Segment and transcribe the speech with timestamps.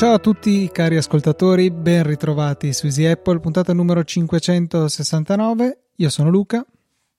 [0.00, 5.78] Ciao a tutti cari ascoltatori, ben ritrovati su Easy Apple, puntata numero 569.
[5.96, 6.64] Io sono Luca.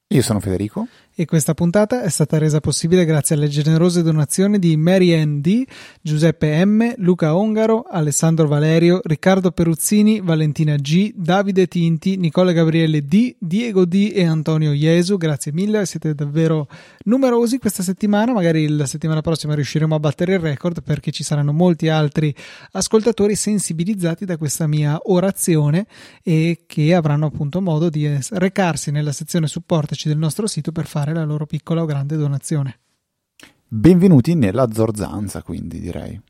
[0.08, 4.78] Io sono Federico e questa puntata è stata resa possibile grazie alle generose donazioni di
[4.78, 5.66] Mary Ann D,
[6.02, 13.36] Giuseppe M, Luca Ongaro, Alessandro Valerio, Riccardo Peruzzini, Valentina G, Davide Tinti, Nicola Gabriele D,
[13.38, 15.18] Diego D e Antonio Iesu.
[15.18, 16.70] Grazie mille, siete davvero
[17.04, 18.32] numerosi questa settimana.
[18.32, 22.34] Magari la settimana prossima riusciremo a battere il record perché ci saranno molti altri
[22.72, 25.88] ascoltatori sensibilizzati da questa mia orazione
[26.24, 31.01] e che avranno appunto modo di recarsi nella sezione supportaci del nostro sito per fare
[31.02, 32.80] fare la loro piccola o grande donazione.
[33.68, 36.22] Benvenuti nella zorzanza, quindi direi.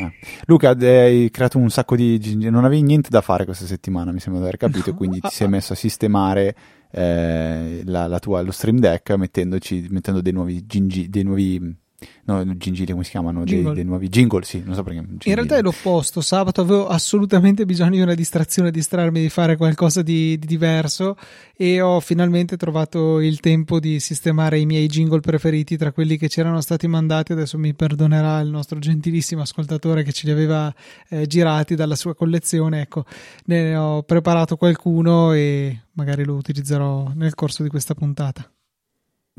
[0.00, 0.10] Ah.
[0.46, 4.40] Luca, hai creato un sacco di non avevi niente da fare questa settimana, mi sembra
[4.42, 4.96] di aver capito, no.
[4.96, 6.56] quindi ti sei messo a sistemare
[6.90, 11.76] eh, la, la tua, lo stream deck mettendoci, mettendo dei nuovi, gingi, dei nuovi
[12.24, 13.44] no, gingilli come si chiamano?
[13.44, 15.00] Dei, dei, nuovi jingle, sì, non so perché.
[15.00, 15.20] Gingilli.
[15.24, 16.20] In realtà è l'opposto.
[16.20, 21.16] Sabato avevo assolutamente bisogno di una distrazione, distrarmi, di fare qualcosa di, di, diverso
[21.56, 26.28] e ho finalmente trovato il tempo di sistemare i miei jingle preferiti tra quelli che
[26.28, 27.32] c'erano stati mandati.
[27.32, 30.72] Adesso mi perdonerà il nostro gentilissimo ascoltatore che ce li aveva
[31.08, 32.80] eh, girati dalla sua collezione.
[32.80, 33.04] Ecco,
[33.46, 38.50] ne ho preparato qualcuno e magari lo utilizzerò nel corso di questa puntata.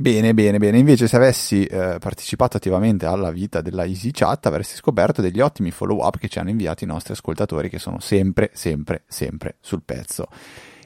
[0.02, 0.80] Bene, bene, bene.
[0.80, 5.70] Invece, se avessi eh, partecipato attivamente alla vita della Easy Chat, avresti scoperto degli ottimi
[5.70, 9.84] follow up che ci hanno inviato i nostri ascoltatori, che sono sempre, sempre, sempre sul
[9.86, 10.28] pezzo.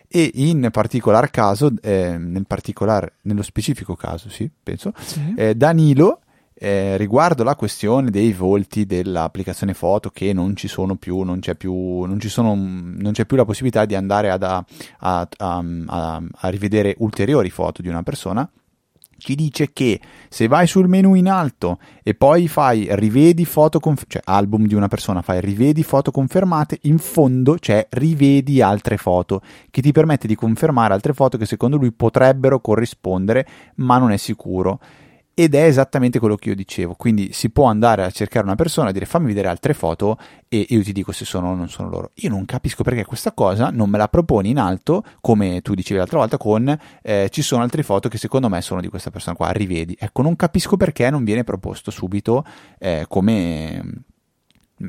[0.09, 5.33] E in particolar caso, eh, nel particolare, nello specifico caso, sì, penso, sì.
[5.38, 6.19] Eh, Danilo.
[6.58, 11.55] Eh, riguardo la questione dei volti dell'applicazione foto che non ci sono più, non c'è
[11.55, 14.66] più, non, sono, non c'è più la possibilità di andare ad, a,
[14.99, 18.49] a, a, a rivedere ulteriori foto di una persona,
[19.17, 19.99] ci dice che
[20.30, 24.76] se vai sul menu in alto e poi fai rivedi foto, conf- cioè album di
[24.76, 30.27] una persona, fai rivedi foto confermate, in fondo c'è rivedi altre foto, che ti permette
[30.27, 34.80] di confermare altre foto che secondo lui potrebbero corrispondere, ma non è sicuro.
[35.37, 38.93] Ed è esattamente quello che io dicevo, quindi si può andare a cercare una persona
[38.93, 42.11] dire fammi vedere altre foto e io ti dico se sono o non sono loro.
[42.15, 45.99] Io non capisco perché questa cosa non me la proponi in alto, come tu dicevi
[45.99, 49.35] l'altra volta, con eh, ci sono altre foto che secondo me sono di questa persona
[49.35, 49.93] qua, rivedi.
[49.99, 52.45] Ecco, non capisco perché non viene proposto subito
[52.79, 54.05] eh, come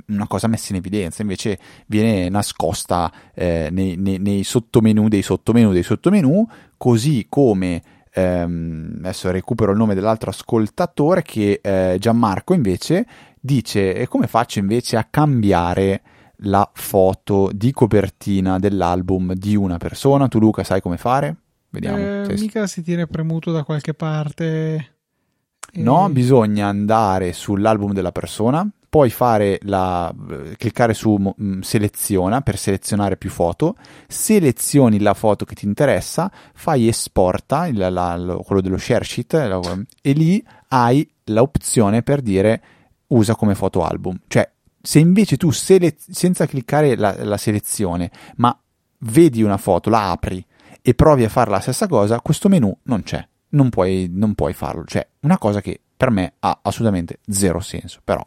[0.07, 5.73] una cosa messa in evidenza, invece viene nascosta eh, nei, nei, nei sottomenu dei sottomenu
[5.73, 6.47] dei sottomenu,
[6.77, 7.83] così come
[8.17, 13.07] ehm, adesso recupero il nome dell'altro ascoltatore che eh, Gianmarco invece
[13.39, 16.01] dice e come faccio invece a cambiare
[16.41, 20.29] la foto di copertina dell'album di una persona?
[20.29, 21.37] Tu Luca sai come fare?
[21.69, 21.99] Vediamo.
[21.99, 24.95] Eh, mica si tiene premuto da qualche parte.
[25.75, 30.15] No, bisogna andare sull'album della persona, poi fare la,
[30.57, 33.77] cliccare su mm, seleziona per selezionare più foto,
[34.07, 39.33] selezioni la foto che ti interessa, fai esporta, il, la, lo, quello dello share sheet,
[39.33, 39.61] la,
[40.01, 42.63] e lì hai l'opzione per dire
[43.09, 44.19] usa come foto album.
[44.27, 48.57] Cioè, se invece tu sele- senza cliccare la, la selezione, ma
[48.99, 50.45] vedi una foto, la apri
[50.81, 53.27] e provi a fare la stessa cosa, questo menu non c'è.
[53.49, 54.85] Non puoi, non puoi farlo.
[54.85, 58.01] Cioè, una cosa che per me ha assolutamente zero senso.
[58.05, 58.25] Però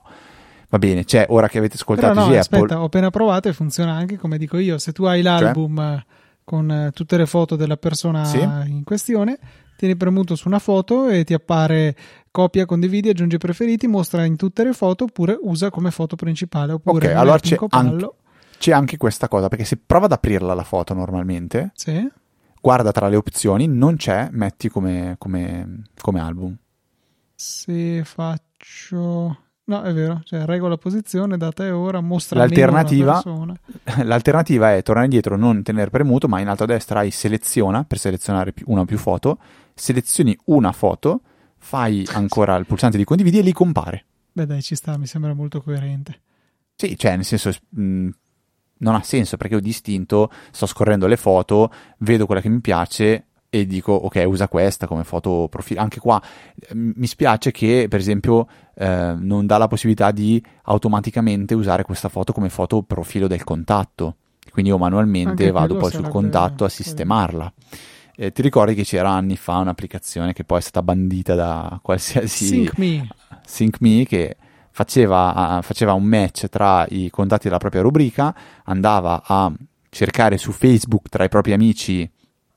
[0.69, 2.75] Va bene, cioè ora che avete ascoltato Però no, aspetta, Apple...
[2.75, 4.77] ho appena provato e funziona anche come dico io.
[4.77, 6.05] Se tu hai l'album cioè?
[6.43, 8.39] con eh, tutte le foto della persona sì?
[8.39, 9.39] in questione,
[9.75, 11.95] tieni premuto su una foto e ti appare
[12.29, 16.73] copia, condividi, aggiungi preferiti, mostra in tutte le foto oppure usa come foto principale.
[16.73, 18.09] Oppure ok, allora c'è anche,
[18.59, 22.07] c'è anche questa cosa, perché se prova ad aprirla la foto normalmente, sì?
[22.61, 26.55] guarda tra le opzioni, non c'è, metti come, come, come album.
[27.33, 29.37] Se faccio
[29.69, 33.21] No, è vero, cioè regola posizione, data e ora, mostra l'alternativa,
[34.01, 37.99] l'alternativa è tornare indietro, non tenere premuto, ma in alto a destra hai seleziona per
[37.99, 39.37] selezionare una o più foto,
[39.75, 41.21] selezioni una foto,
[41.59, 44.05] fai ancora il pulsante di condividi e lì compare.
[44.31, 46.19] Beh dai, ci sta, mi sembra molto coerente.
[46.75, 47.51] Sì, cioè nel senso...
[47.69, 48.09] Mh,
[48.79, 53.25] non ha senso perché ho distinto, sto scorrendo le foto, vedo quella che mi piace,
[53.51, 56.21] e dico ok usa questa come foto profilo anche qua
[56.73, 58.47] mi spiace che per esempio
[58.79, 64.15] eh, non dà la possibilità di automaticamente usare questa foto come foto profilo del contatto.
[64.51, 67.51] Quindi io manualmente vado poi sul contatto a sistemarla.
[68.15, 72.45] Eh, ti ricordi che c'era anni fa un'applicazione che poi è stata bandita da qualsiasi
[72.45, 73.07] SyncMe
[73.45, 74.37] SyncMe che
[74.71, 79.51] faceva, faceva un match tra i contatti della propria rubrica, andava a
[79.89, 82.09] cercare su Facebook tra i propri amici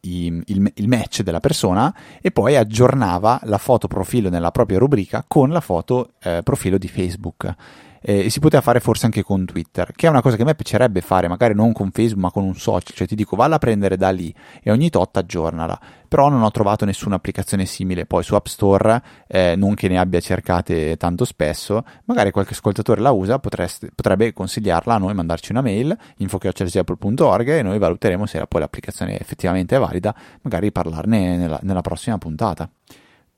[0.05, 5.51] il, il, match della persona e poi aggiornava la foto profilo nella propria rubrica con
[5.51, 7.55] la foto eh, profilo di Facebook
[8.03, 10.45] eh, e si poteva fare forse anche con Twitter, che è una cosa che a
[10.45, 13.57] me piacerebbe fare, magari non con Facebook ma con un social, cioè ti dico valla
[13.57, 18.05] a prendere da lì e ogni tot aggiornala, però non ho trovato nessuna applicazione simile,
[18.05, 23.01] poi su App Store, eh, non che ne abbia cercate tanto spesso, magari qualche ascoltatore
[23.01, 28.45] la usa, potreste, potrebbe consigliarla a noi, mandarci una mail, info.apple.org e noi valuteremo se
[28.47, 32.69] poi l'applicazione effettivamente è valida, magari parlarne nella, nella prossima puntata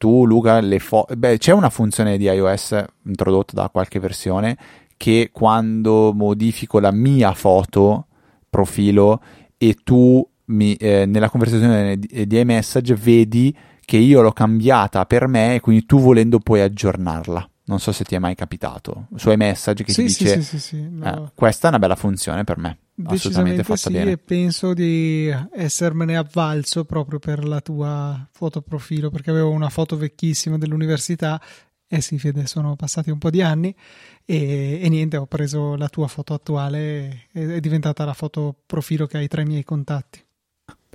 [0.05, 4.55] tu Luca le fo- beh c'è una funzione di iOS introdotta da qualche versione
[4.99, 8.09] che quando modifico la mia foto
[8.51, 9.23] profilo
[9.57, 15.27] e tu mi, eh, nella conversazione di, di iMessage vedi che io l'ho cambiata per
[15.27, 17.49] me e quindi tu volendo puoi aggiornarla.
[17.65, 19.07] Non so se ti è mai capitato.
[19.15, 21.07] Su iMessage che sì, ti sì, dice sì, sì, no.
[21.07, 24.13] eh, questa è una bella funzione per me Decisamente fatta sì, bene.
[24.13, 29.97] e penso di essermene avvalso proprio per la tua foto profilo, perché avevo una foto
[29.97, 31.41] vecchissima dell'università.
[31.87, 33.75] Eh sì, Fede, sono passati un po' di anni
[34.25, 39.19] e, e niente, ho preso la tua foto attuale è diventata la foto profilo che
[39.19, 40.23] hai tra i miei contatti.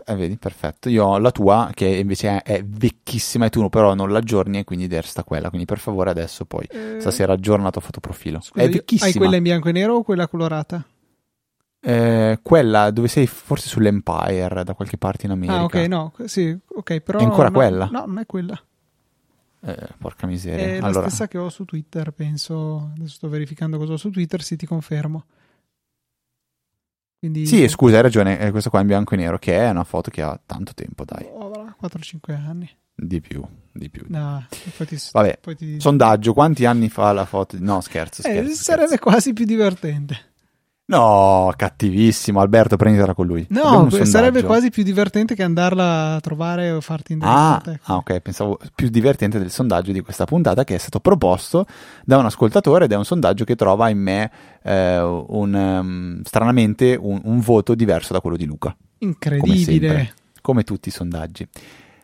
[0.06, 0.90] Eh, vedi, perfetto.
[0.90, 4.64] Io ho la tua che invece è, è vecchissima e tu però non l'aggiorni e
[4.64, 5.50] quindi resta quella.
[5.50, 6.98] Quindi per favore adesso poi eh...
[7.00, 8.40] stasera aggiorna la tua foto profilo.
[8.40, 9.10] Scusa, è vecchissima.
[9.10, 10.86] Hai quella in bianco e nero o quella colorata?
[11.82, 15.60] Eh, quella dove sei forse sull'Empire da qualche parte in America.
[15.60, 17.20] Ah, ok, no, sì, ok, però.
[17.20, 17.90] È ancora no, quella?
[17.92, 18.62] No, non è quella.
[19.62, 20.66] Eh, porca miseria.
[20.66, 21.02] È allora...
[21.02, 22.92] la stessa che ho su Twitter, penso.
[22.96, 25.26] Adesso sto verificando cosa ho su Twitter, sì, ti confermo.
[27.20, 27.46] Quindi...
[27.46, 30.10] Sì, scusa, hai ragione, è questa qua in bianco e nero, che è una foto
[30.10, 31.28] che ha tanto tempo, dai.
[31.30, 32.70] Oh, 4-5 anni.
[32.96, 33.44] Di più,
[33.74, 34.06] di più.
[34.08, 34.46] No,
[34.78, 35.80] poi ti, Vabbè, poi ti...
[35.80, 37.58] sondaggio, quanti anni fa la foto?
[37.60, 38.52] No, scherzo, eh, scherzo.
[38.52, 39.04] Eh, sarebbe scherzo.
[39.04, 40.29] quasi più divertente.
[40.90, 42.40] No, cattivissimo.
[42.40, 43.46] Alberto, prenditela con lui.
[43.50, 47.80] No, sarebbe quasi più divertente che andarla a trovare o farti indicare.
[47.84, 48.20] Ah, ah, ok.
[48.22, 51.68] Pensavo più divertente del sondaggio di questa puntata che è stato proposto
[52.04, 54.32] da un ascoltatore ed è un sondaggio che trova in me
[54.64, 58.76] eh, un, um, stranamente un, un, voto diverso da quello di Luca.
[58.98, 59.54] Incredibile.
[59.54, 61.48] Come, sempre, come tutti i sondaggi.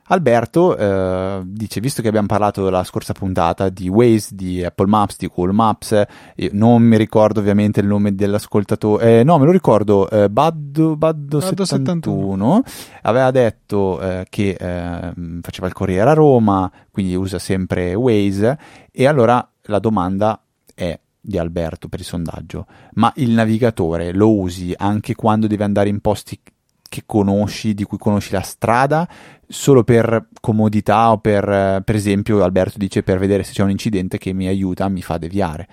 [0.07, 5.17] Alberto eh, dice, visto che abbiamo parlato la scorsa puntata di Waze, di Apple Maps,
[5.17, 6.03] di Google Maps,
[6.51, 11.39] non mi ricordo ovviamente il nome dell'ascoltatore, eh, no me lo ricordo, eh, Baddo, Baddo,
[11.39, 12.63] Baddo 71, 71,
[13.01, 18.59] aveva detto eh, che ehm, faceva il Corriere a Roma, quindi usa sempre Waze
[18.91, 20.39] e allora la domanda
[20.75, 25.89] è di Alberto per il sondaggio, ma il navigatore lo usi anche quando devi andare
[25.89, 26.39] in posti
[26.87, 29.07] che conosci, di cui conosci la strada,
[29.47, 34.17] solo per comodità o per, per esempio, Alberto dice per vedere se c'è un incidente
[34.17, 35.67] che mi aiuta, mi fa deviare.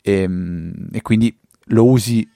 [0.00, 1.36] E, ehm, e quindi
[1.66, 2.26] lo usi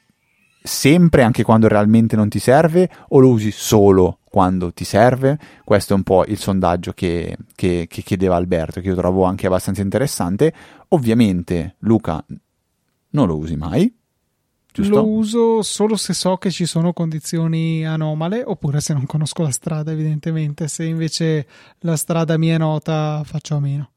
[0.62, 5.38] sempre anche quando realmente non ti serve o lo usi solo quando ti serve?
[5.64, 9.46] Questo è un po' il sondaggio che, che, che chiedeva Alberto, che io trovo anche
[9.46, 10.52] abbastanza interessante.
[10.88, 12.24] Ovviamente, Luca,
[13.10, 13.94] non lo usi mai,
[14.72, 14.94] Giusto?
[14.94, 19.50] Lo uso solo se so che ci sono condizioni anomale oppure se non conosco la
[19.50, 20.66] strada, evidentemente.
[20.66, 21.46] Se invece
[21.80, 23.90] la strada mi è nota, faccio a meno.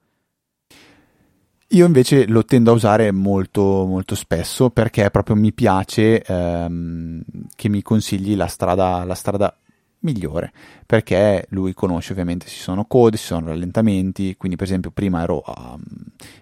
[1.70, 7.24] Io invece lo tendo a usare molto, molto spesso perché proprio mi piace ehm,
[7.56, 9.58] che mi consigli la strada, la strada
[10.00, 10.52] migliore
[10.86, 15.40] perché lui conosce ovviamente ci sono code, ci sono rallentamenti quindi per esempio prima ero
[15.40, 15.78] a,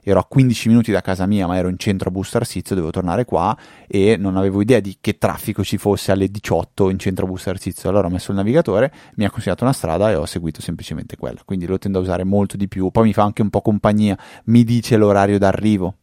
[0.02, 2.92] ero a 15 minuti da casa mia ma ero in centro a Busto Arsizio dovevo
[2.92, 3.58] tornare qua
[3.88, 7.50] e non avevo idea di che traffico ci fosse alle 18 in centro a Busto
[7.50, 11.18] Arsizio allora ho messo il navigatore mi ha consigliato una strada e ho seguito semplicemente
[11.18, 11.42] quella.
[11.46, 12.90] Quindi lo tendo a usare molto di più.
[12.90, 15.96] Poi mi fa anche un po' compagnia mi dice l'orario d'arrivo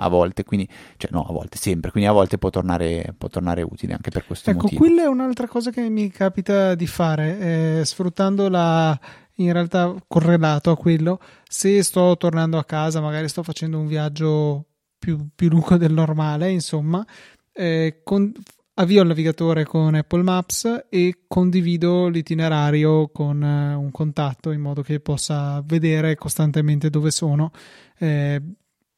[0.00, 3.62] a volte, quindi, cioè no, a volte sempre, quindi a volte può tornare, può tornare
[3.62, 4.84] utile anche per questo ecco, motivo.
[4.84, 7.38] Ecco, quella è un'altra cosa che mi capita di fare,
[7.80, 8.98] eh, sfruttando la,
[9.36, 14.66] in realtà correlato a quello, se sto tornando a casa, magari sto facendo un viaggio
[14.98, 17.04] più, più lungo del normale, insomma,
[17.52, 18.32] eh, con,
[18.74, 24.82] avvio il navigatore con Apple Maps e condivido l'itinerario con uh, un contatto in modo
[24.82, 27.50] che possa vedere costantemente dove sono.
[27.98, 28.40] Eh,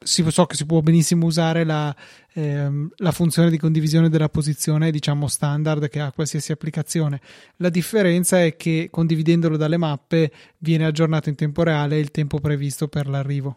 [0.04, 1.94] si, so che si può benissimo usare la,
[2.34, 7.20] ehm, la, funzione di condivisione della posizione, diciamo standard che ha qualsiasi applicazione.
[7.56, 12.88] La differenza è che condividendolo dalle mappe viene aggiornato in tempo reale il tempo previsto
[12.88, 13.56] per l'arrivo.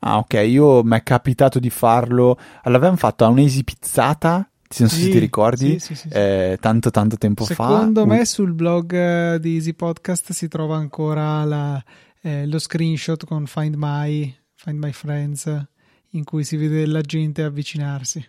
[0.00, 2.38] Ah, ok, io mi è capitato di farlo.
[2.64, 4.48] L'avevamo fatto a un'easy pizzata.
[4.78, 7.78] Non so sì, se ti ricordi, sì, sì, eh, tanto tanto tempo Secondo fa.
[7.78, 11.82] Secondo me sul blog eh, di Easy Podcast si trova ancora la,
[12.20, 15.66] eh, lo screenshot con Find My Find My Friends
[16.10, 18.28] in cui si vede la gente avvicinarsi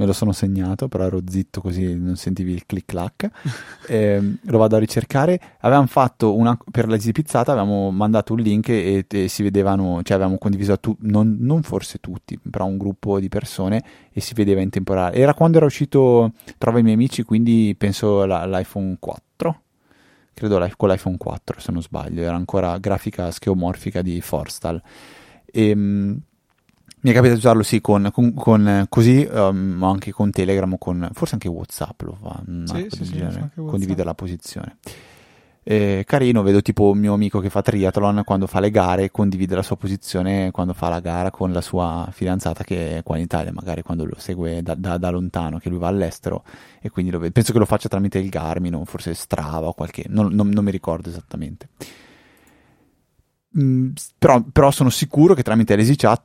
[0.00, 3.30] me lo sono segnato, però ero zitto così non sentivi il click clack.
[3.86, 5.38] eh, lo vado a ricercare.
[5.60, 10.16] Avevamo fatto una per la Pizzata, avevamo mandato un link e, e si vedevano, cioè
[10.16, 14.32] avevamo condiviso a tu, non, non, forse tutti, però un gruppo di persone e si
[14.32, 15.16] vedeva in temporale.
[15.16, 19.29] Era quando era uscito Trova i miei amici, quindi penso la, l'iPhone 4.
[20.32, 24.80] Credo con l'iPhone 4 se non sbaglio, era ancora grafica scheomorfica di Forstal.
[25.44, 26.20] E, ehm,
[27.02, 31.08] mi è capitato di usarlo sì con, con, con così, um, anche con Telegram, con,
[31.12, 34.76] forse anche Whatsapp lo fa, sì, sì, sì, condivide la posizione.
[35.62, 39.54] Eh, carino, vedo tipo un mio amico che fa triathlon quando fa le gare condivide
[39.54, 43.24] la sua posizione quando fa la gara con la sua fidanzata che è qua in
[43.24, 46.44] Italia, magari quando lo segue da, da, da lontano, che lui va all'estero
[46.80, 47.32] e quindi lo vedo.
[47.32, 50.70] penso che lo faccia tramite il Garmin forse Strava o qualche, non, non, non mi
[50.70, 51.68] ricordo esattamente.
[53.58, 56.22] Mm, però, però, sono sicuro che tramite l'EasyChat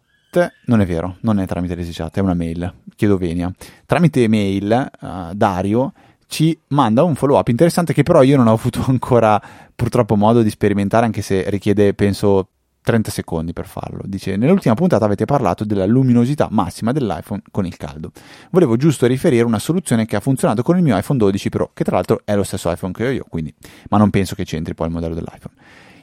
[0.65, 3.51] non è vero, non è tramite l'EasyChat, è una mail, chiedo venia.
[3.85, 5.93] Tramite mail uh, Dario
[6.35, 9.41] ci manda un follow up interessante che però io non ho avuto ancora
[9.73, 12.49] purtroppo modo di sperimentare anche se richiede penso
[12.81, 14.01] 30 secondi per farlo.
[14.03, 18.11] Dice: Nell'ultima puntata avete parlato della luminosità massima dell'iPhone con il caldo.
[18.51, 21.85] Volevo giusto riferire una soluzione che ha funzionato con il mio iPhone 12 Pro, che
[21.85, 23.53] tra l'altro è lo stesso iPhone che ho io, quindi,
[23.89, 25.55] ma non penso che c'entri poi il modello dell'iPhone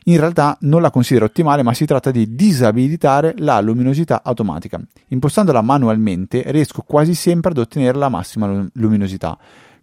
[0.07, 4.81] in realtà non la considero ottimale, ma si tratta di disabilitare la luminosità automatica.
[5.09, 9.39] Impostandola manualmente riesco quasi sempre ad ottenere la massima luminosità.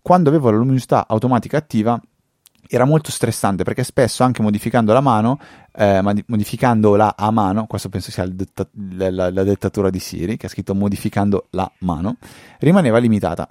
[0.10, 2.02] Quando avevo la luminosità automatica attiva
[2.68, 5.40] era molto stressante perché spesso anche modificando la mano,
[5.72, 10.50] eh, modificandola a mano, questo penso sia detta, la, la, dettatura di Siri che ha
[10.50, 12.16] scritto modificando la mano,
[12.58, 13.48] rimaneva limitata.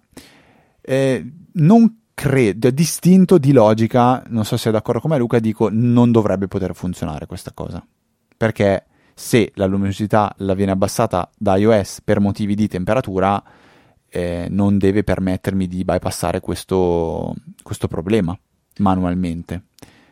[0.81, 5.69] Eh, non credo, distinto di logica, non so se è d'accordo con me Luca, dico
[5.71, 7.81] non dovrebbe poter funzionare questa cosa.
[8.37, 13.41] Perché se la luminosità la viene abbassata da iOS per motivi di temperatura,
[14.11, 18.39] eh, non deve permettermi di bypassare questo, questo problema
[18.79, 19.63] manualmente.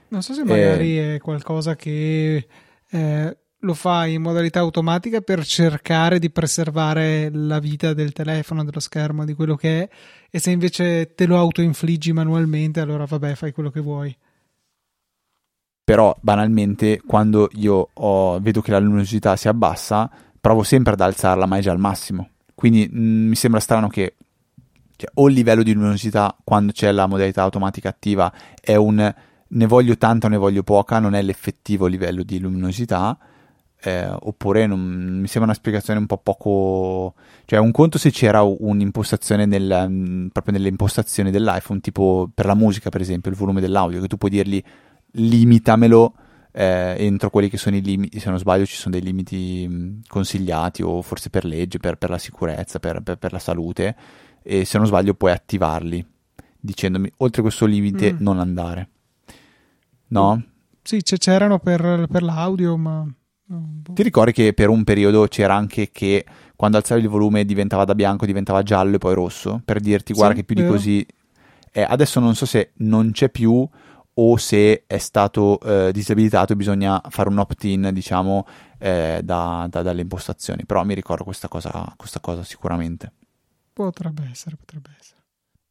[0.08, 2.46] Non so se magari eh, è qualcosa che
[2.90, 8.80] eh, lo fai in modalità automatica per cercare di preservare la vita del telefono, dello
[8.80, 9.88] schermo, di quello che è,
[10.30, 14.16] e se invece te lo autoinfliggi manualmente, allora vabbè, fai quello che vuoi.
[15.82, 20.10] Però banalmente quando io ho, vedo che la luminosità si abbassa,
[20.40, 22.30] provo sempre ad alzarla, ma è già al massimo.
[22.56, 24.16] Quindi mh, mm, mi sembra strano che
[24.96, 29.14] cioè, o il livello di luminosità quando c'è la modalità automatica attiva è un
[29.48, 33.16] ne voglio tanta o ne voglio poca, non è l'effettivo livello di luminosità
[33.82, 38.42] eh, oppure non, mi sembra una spiegazione un po' poco cioè un conto se c'era
[38.42, 43.60] un'impostazione nel, mm, proprio nelle impostazioni dell'iPhone tipo per la musica per esempio il volume
[43.60, 44.62] dell'audio che tu puoi dirgli
[45.12, 46.14] limitamelo
[46.58, 49.98] eh, entro quelli che sono i limiti se non sbaglio ci sono dei limiti mm,
[50.08, 53.94] consigliati o forse per legge per, per la sicurezza per, per, per, la salute
[54.42, 56.02] e se non sbaglio puoi attivarli
[56.58, 58.16] dicendomi oltre questo limite mm.
[58.20, 58.88] non andare
[60.08, 60.42] no?
[60.82, 63.06] Sì, c'erano per, per l'audio ma
[63.92, 66.24] ti ricordi che per un periodo c'era anche che
[66.56, 69.60] quando alzavi il volume diventava da bianco, diventava giallo e poi rosso?
[69.64, 70.66] Per dirti, guarda sì, che più vero.
[70.66, 71.06] di così...
[71.70, 73.68] Eh, adesso non so se non c'è più
[74.18, 78.46] o se è stato eh, disabilitato e bisogna fare un opt-in, diciamo,
[78.78, 80.64] eh, da, da, dalle impostazioni.
[80.64, 83.12] Però mi ricordo questa cosa, questa cosa sicuramente.
[83.72, 85.20] Potrebbe essere, potrebbe essere.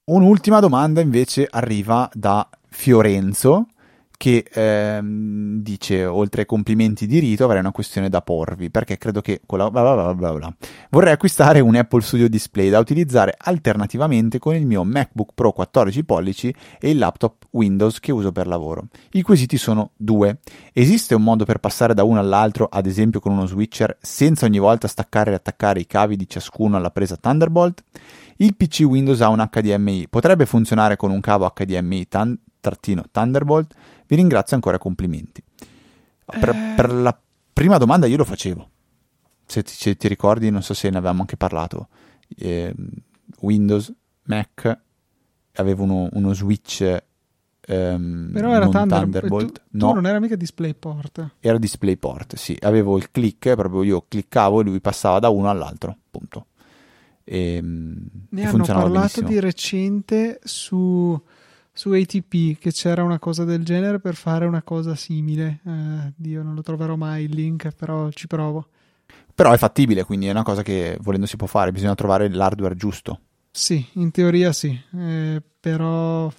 [0.06, 3.68] Un'ultima domanda invece arriva da Fiorenzo
[4.17, 9.22] che ehm, dice oltre ai complimenti di rito avrei una questione da porvi perché credo
[9.22, 10.55] che con la bla bla bla
[10.89, 16.03] vorrei acquistare un Apple Studio Display da utilizzare alternativamente con il mio MacBook Pro 14
[16.03, 18.88] pollici e il laptop Windows che uso per lavoro.
[19.12, 20.39] I quesiti sono due.
[20.74, 24.60] Esiste un modo per passare da uno all'altro, ad esempio con uno switcher, senza ogni
[24.60, 27.84] volta staccare e attaccare i cavi di ciascuno alla presa Thunderbolt?
[28.38, 32.38] Il PC Windows ha un HDMI, potrebbe funzionare con un cavo HDMI tan-
[33.12, 33.74] Thunderbolt?
[34.07, 35.43] Vi ringrazio ancora, complimenti.
[36.25, 36.74] Per, eh...
[36.75, 37.17] per la
[37.53, 38.69] prima domanda io lo facevo.
[39.45, 41.89] Se ti, se ti, ricordi, non so se ne avevamo anche parlato.
[42.35, 42.74] Eh,
[43.41, 43.93] Windows,
[44.24, 44.79] Mac,
[45.53, 47.03] avevo uno, uno switch
[47.67, 49.53] Um, Però era Thunder- Thunderbolt.
[49.53, 51.38] Tu, no, tu non era mica DisplayPort.
[51.39, 52.55] Era DisplayPort, sì.
[52.62, 56.47] Avevo il click, proprio io cliccavo e lui passava da uno all'altro, punto.
[57.24, 59.27] E, ne e hanno parlato benissimo.
[59.29, 61.19] di recente su
[61.77, 65.60] su ATP che c'era una cosa del genere per fare una cosa simile.
[65.65, 68.70] Eh, Dio, non lo troverò mai il link, però ci provo.
[69.36, 72.75] Però è fattibile, quindi è una cosa che volendo si può fare, bisogna trovare l'hardware
[72.75, 73.20] giusto.
[73.51, 76.32] Sì, in teoria sì, eh, però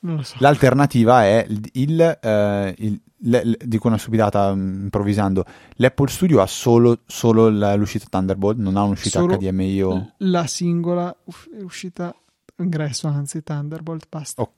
[0.00, 0.36] non lo so.
[0.38, 5.44] L'alternativa è il, il, eh, il le, le, dico una stupidata mm, improvvisando,
[5.74, 10.12] l'Apple Studio ha solo, solo l'uscita Thunderbolt, non ha un'uscita Solo HDMI o...
[10.18, 11.14] La singola
[11.62, 12.14] uscita
[12.62, 14.42] ingresso, anzi Thunderbolt, basta.
[14.42, 14.54] o-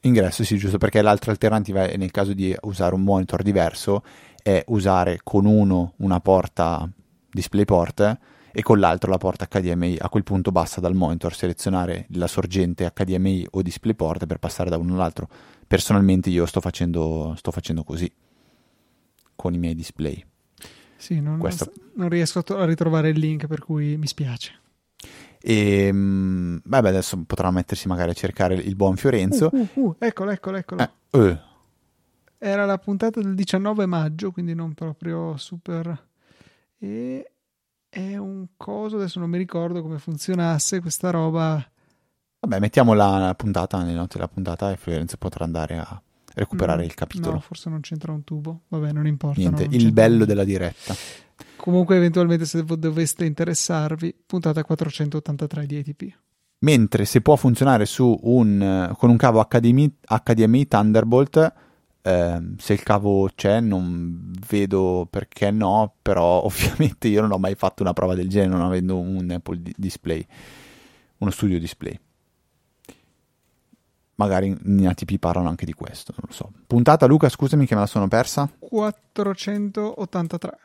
[0.00, 4.02] ingresso, sì, giusto, perché l'altra alternativa è nel caso di usare un monitor diverso
[4.42, 6.88] è usare con uno una porta
[7.30, 8.18] DisplayPort
[8.52, 9.96] e con l'altro la porta HDMI.
[10.00, 14.78] A quel punto basta dal monitor selezionare la sorgente HDMI o DisplayPort per passare da
[14.78, 15.28] uno all'altro.
[15.66, 18.10] Personalmente io sto facendo, sto facendo così
[19.36, 20.24] con i miei display.
[20.96, 24.58] Sì, non, Questo- non riesco a ritrovare il link, per cui mi spiace.
[25.40, 29.50] E mm, vabbè, adesso potrà mettersi magari a cercare il buon Fiorenzo.
[29.52, 30.82] Uh, uh, uh, eccolo, eccolo, eccolo.
[30.82, 31.38] Eh, eh,
[32.38, 36.06] Era la puntata del 19 maggio, quindi non proprio super.
[36.78, 37.32] E
[37.88, 41.64] è un coso, adesso non mi ricordo come funzionasse questa roba.
[42.40, 46.02] vabbè, mettiamo la, la puntata nelle note della puntata e Fiorenzo potrà andare a
[46.38, 47.34] recuperare Mm, il capitolo.
[47.34, 48.62] No, forse non c'entra un tubo.
[48.68, 49.40] Vabbè, non importa.
[49.40, 50.94] Niente, no, non il bello della diretta.
[51.56, 56.18] Comunque, eventualmente, se doveste interessarvi, puntata 483 di ATP.
[56.60, 61.52] Mentre se può funzionare su un, eh, con un cavo HDMI, HDMI Thunderbolt,
[62.02, 67.54] ehm, se il cavo c'è non vedo perché no, però ovviamente io non ho mai
[67.54, 70.26] fatto una prova del genere non avendo un Apple di- Display,
[71.18, 71.96] uno studio display.
[74.18, 76.50] Magari in ATP parlano anche di questo, non lo so.
[76.66, 78.50] Puntata Luca, scusami che me la sono persa.
[78.58, 80.58] 483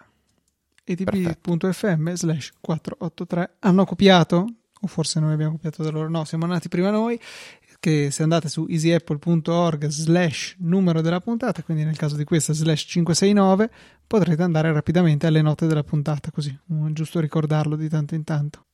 [0.86, 4.48] etp.fm slash 483 hanno copiato?
[4.82, 6.10] O forse noi abbiamo copiato da loro?
[6.10, 7.20] No siamo nati prima noi
[7.80, 12.86] che se andate su easyapple.org slash numero della puntata quindi nel caso di questa slash
[12.88, 13.70] 569
[14.08, 18.68] potrete andare rapidamente alle note della puntata così è giusto ricordarlo di tanto in tanto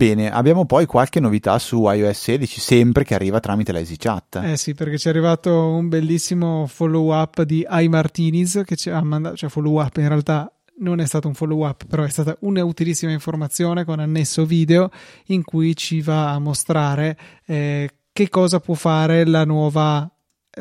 [0.00, 4.40] Bene, abbiamo poi qualche novità su iOS 16, sempre che arriva tramite la EasyChat.
[4.42, 8.88] Eh sì, perché ci è arrivato un bellissimo follow up di I Martinez che ci
[8.88, 12.08] ha mandato, cioè follow up in realtà non è stato un follow up, però è
[12.08, 14.90] stata una utilissima informazione con annesso video
[15.26, 20.10] in cui ci va a mostrare eh, che cosa può fare la nuova,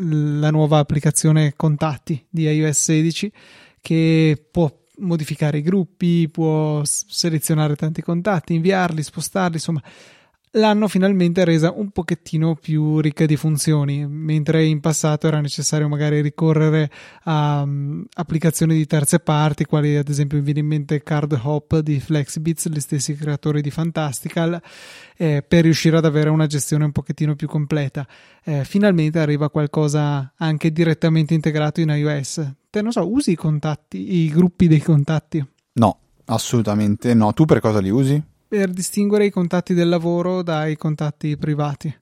[0.01, 3.31] la nuova applicazione contatti di iOS 16
[3.79, 9.81] che può modificare i gruppi, può selezionare tanti contatti, inviarli, spostarli, insomma
[10.53, 16.21] l'hanno finalmente resa un pochettino più ricca di funzioni, mentre in passato era necessario magari
[16.21, 16.89] ricorrere
[17.23, 21.79] a um, applicazioni di terze parti, quali ad esempio mi viene in mente Card Hop
[21.79, 24.59] di Flexbits, gli stessi creatori di Fantastical,
[25.17, 28.07] eh, per riuscire ad avere una gestione un pochettino più completa.
[28.43, 32.57] Eh, finalmente arriva qualcosa anche direttamente integrato in iOS.
[32.71, 35.43] Te non so, usi i contatti, i gruppi dei contatti?
[35.73, 37.33] No, assolutamente no.
[37.33, 38.21] Tu per cosa li usi?
[38.49, 41.95] per distinguere i contatti del lavoro dai contatti privati.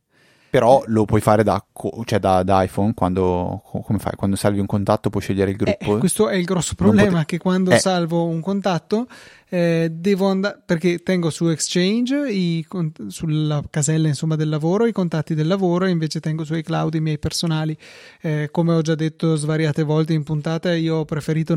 [0.49, 1.61] Però lo puoi fare da,
[2.05, 4.13] cioè da, da iPhone quando, co- come fai?
[4.15, 5.95] Quando salvi un contatto puoi scegliere il gruppo?
[5.95, 7.79] Eh, questo è il grosso problema, pote- che quando Eh.
[7.79, 9.07] salvo un contatto
[9.49, 14.91] eh, devo andare, perché tengo su Exchange, i con- sulla casella insomma del lavoro, i
[14.91, 17.77] contatti del lavoro e invece tengo su iCloud i miei personali.
[18.21, 21.55] Eh, come ho già detto svariate volte in puntata, io ho preferito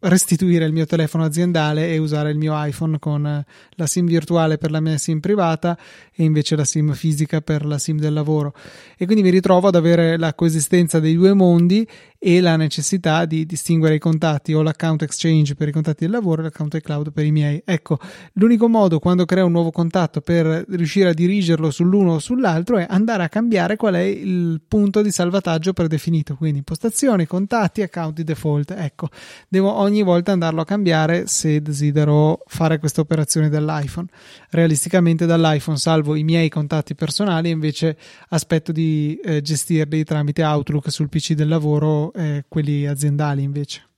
[0.00, 4.56] restituire il mio telefono aziendale e usare il mio iPhone con eh, la SIM virtuale
[4.56, 5.76] per la mia SIM privata
[6.14, 8.54] e invece la SIM fisica per la SIM del lavoro.
[8.96, 11.84] E quindi mi ritrovo ad avere la coesistenza dei due mondi
[12.26, 16.40] e la necessità di distinguere i contatti o l'account exchange per i contatti del lavoro
[16.40, 17.62] e l'account iCloud per i miei.
[17.64, 17.98] Ecco,
[18.34, 22.86] l'unico modo quando creo un nuovo contatto per riuscire a dirigerlo sull'uno o sull'altro è
[22.88, 26.36] andare a cambiare qual è il punto di salvataggio predefinito.
[26.36, 28.74] Quindi impostazioni, contatti, account di default.
[28.76, 29.08] Ecco,
[29.48, 34.06] devo ogni volta andarlo a cambiare se desidero fare questa operazione dall'iPhone.
[34.50, 37.96] Realisticamente dall'iPhone salvo i miei contatti personali invece
[38.28, 43.93] aspetto di eh, gestirli tramite Outlook sul PC del lavoro e quelli aziendali invece.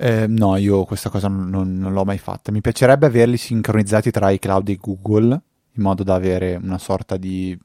[0.00, 2.52] Eh, no, io questa cosa non, non- l'ho mai fatta.
[2.52, 5.32] Mi piacerebbe averli sincronizzati tra iCloud e Google,
[5.72, 7.58] in modo da avere una sorta di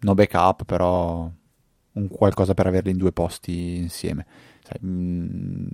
[0.00, 1.30] no backup, però
[1.92, 4.26] un qualcosa per averli in due posti insieme.
[4.64, 5.66] Sai, mm,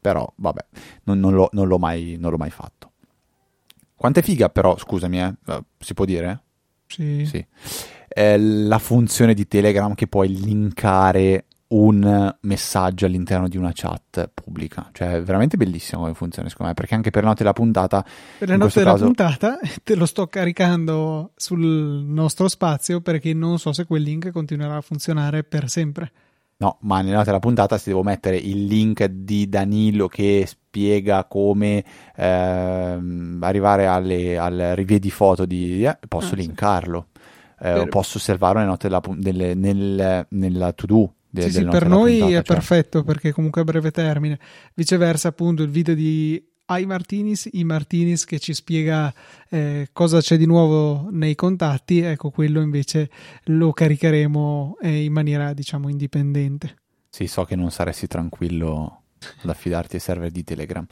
[0.00, 0.64] però, vabbè,
[1.04, 2.92] non, non l'ho, non l'ho mai, non l'ho mai fatto.
[3.94, 6.42] Quanto è figa, però, scusami, eh, eh, si può dire?
[6.86, 7.24] Sì.
[7.26, 7.44] Sì.
[8.08, 14.88] È la funzione di Telegram che puoi linkare un messaggio all'interno di una chat pubblica.
[14.92, 18.02] Cioè, è veramente bellissima come funzione, secondo me, perché anche per note della puntata
[18.38, 23.58] Per notte questo della caso- puntata te lo sto caricando sul nostro spazio perché non
[23.58, 26.12] so se quel link continuerà a funzionare per sempre.
[26.58, 31.24] No, ma nella nota della puntata si devo mettere il link di Danilo che spiega
[31.24, 31.82] come
[32.14, 35.84] ehm, arrivare alle, al rivedi foto di...
[35.84, 36.36] eh, posso Ah, sì.
[36.36, 37.06] linkarlo.
[37.58, 41.88] Eh, Per- posso osservarlo nelle note della delle- nel- nella to-do De, sì, sì, per
[41.88, 42.54] noi puntata, è cioè.
[42.54, 44.38] perfetto perché comunque a breve termine.
[44.74, 49.12] Viceversa, appunto, il video di ai Martinis, i Martinis che ci spiega
[49.48, 53.10] eh, cosa c'è di nuovo nei contatti, ecco quello invece
[53.44, 56.76] lo caricheremo eh, in maniera diciamo indipendente.
[57.08, 59.04] Sì, so che non saresti tranquillo
[59.42, 60.86] ad affidarti ai server di Telegram.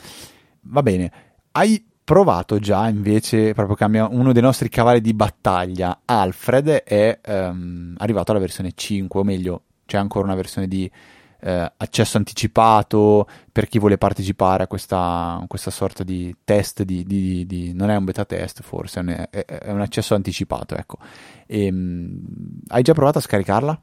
[0.63, 1.13] Va bene,
[1.53, 7.95] hai provato già invece, proprio cambia uno dei nostri cavalli di battaglia, Alfred è um,
[7.99, 10.89] arrivato alla versione 5, o meglio, c'è ancora una versione di
[11.41, 17.45] eh, accesso anticipato per chi vuole partecipare a questa, questa sorta di test, di, di,
[17.45, 19.01] di, non è un beta test forse,
[19.31, 20.99] è, è un accesso anticipato, ecco.
[21.45, 22.21] E, um,
[22.69, 23.83] hai già provato a scaricarla?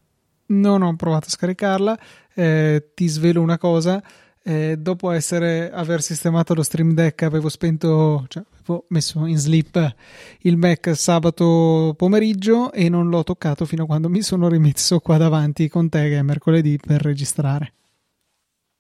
[0.50, 2.00] Non ho provato a scaricarla,
[2.34, 4.02] eh, ti svelo una cosa,
[4.48, 9.96] eh, dopo essere, aver sistemato lo Stream Deck avevo spento, cioè avevo messo in sleep
[10.44, 15.18] il Mac sabato pomeriggio e non l'ho toccato fino a quando mi sono rimesso qua
[15.18, 17.74] davanti con te che è mercoledì per registrare.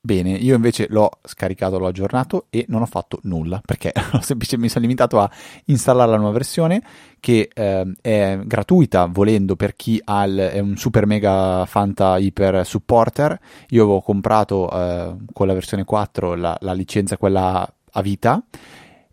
[0.07, 3.91] Bene, io invece l'ho scaricato, l'ho aggiornato e non ho fatto nulla perché
[4.21, 5.29] semplicemente mi sono limitato a
[5.65, 6.81] installare la nuova versione
[7.19, 13.37] che eh, è gratuita volendo per chi il, è un super mega fanta iper supporter.
[13.71, 18.41] Io avevo comprato eh, con la versione 4 la, la licenza quella a vita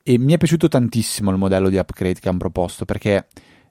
[0.01, 3.27] e mi è piaciuto tantissimo il modello di upgrade che hanno proposto perché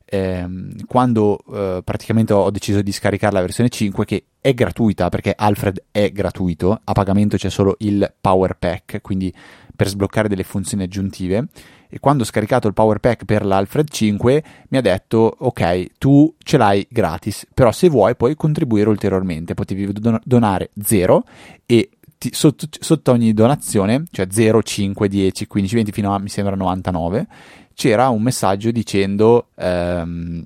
[0.06, 0.48] eh,
[0.86, 5.86] quando eh, praticamente ho deciso di scaricare la versione 5 che è gratuita perché Alfred
[5.92, 9.34] è gratuito, a pagamento c'è solo il Power Pack, quindi
[9.76, 11.48] per sbloccare delle funzioni aggiuntive.
[11.89, 16.34] E quando ho scaricato il Power Pack per l'Alfred 5 mi ha detto ok tu
[16.39, 19.54] ce l'hai gratis però se vuoi puoi contribuire ulteriormente.
[19.54, 21.24] Potevi don- donare 0
[21.68, 21.92] e
[22.32, 27.28] sotto, sotto, ogni donazione cioè 0, 5, 10, 15, 20 fino a mi sembra 99
[27.73, 30.45] c'era un messaggio dicendo ehm,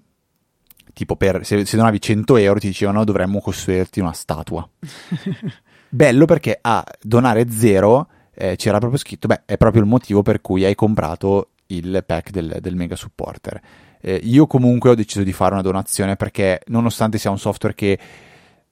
[0.93, 4.67] tipo per, se, se donavi 100 euro ti dicevano dovremmo costruirti una statua
[5.89, 10.41] bello perché a donare zero eh, c'era proprio scritto beh è proprio il motivo per
[10.41, 13.59] cui hai comprato il pack del, del mega supporter.
[13.99, 17.99] Eh, io comunque ho deciso di fare una donazione perché nonostante sia un software che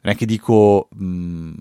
[0.06, 1.54] non è che dico mh, mm,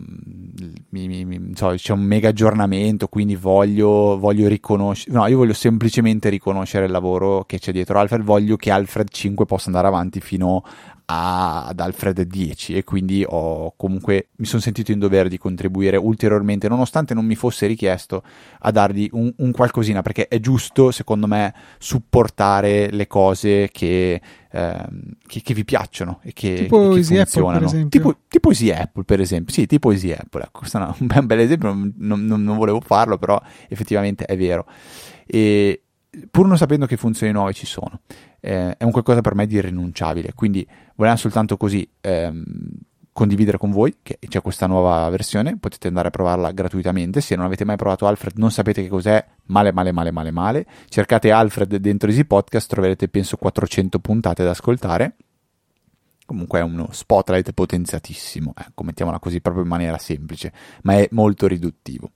[0.90, 5.54] mi, mi, mi, so, c'è un mega aggiornamento, quindi voglio, voglio riconoscere, no, io voglio
[5.54, 10.20] semplicemente riconoscere il lavoro che c'è dietro Alfred, voglio che Alfred 5 possa andare avanti
[10.20, 10.62] fino
[11.06, 15.96] a, ad Alfred 10 e quindi ho comunque mi sono sentito in dovere di contribuire
[15.96, 18.22] ulteriormente, nonostante non mi fosse richiesto
[18.60, 24.20] a dargli un, un qualcosina, perché è giusto secondo me supportare le cose che
[24.56, 27.66] Ehm, che, che, vi piacciono e che, tipo che Easy funzionano.
[27.66, 29.52] Apple, tipo, tipo, Easy Apple, per esempio.
[29.52, 30.42] Sì, tipo Easy Apple.
[30.42, 34.36] Ecco, questo è un, un bel esempio, non, non, non, volevo farlo, però effettivamente è
[34.36, 34.64] vero.
[35.26, 35.83] E
[36.30, 38.00] pur non sapendo che funzioni nuove ci sono,
[38.40, 40.32] eh, è un qualcosa per me di irrinunciabile.
[40.34, 42.44] Quindi volevamo soltanto così ehm,
[43.14, 47.20] condividere con voi che c'è questa nuova versione, potete andare a provarla gratuitamente.
[47.20, 50.66] Se non avete mai provato Alfred, non sapete che cos'è, male, male, male, male, male.
[50.88, 55.14] Cercate Alfred dentro Easy Podcast, troverete penso 400 puntate da ascoltare.
[56.26, 61.46] Comunque è uno spotlight potenziatissimo, ecco, mettiamola così proprio in maniera semplice, ma è molto
[61.46, 62.10] riduttivo.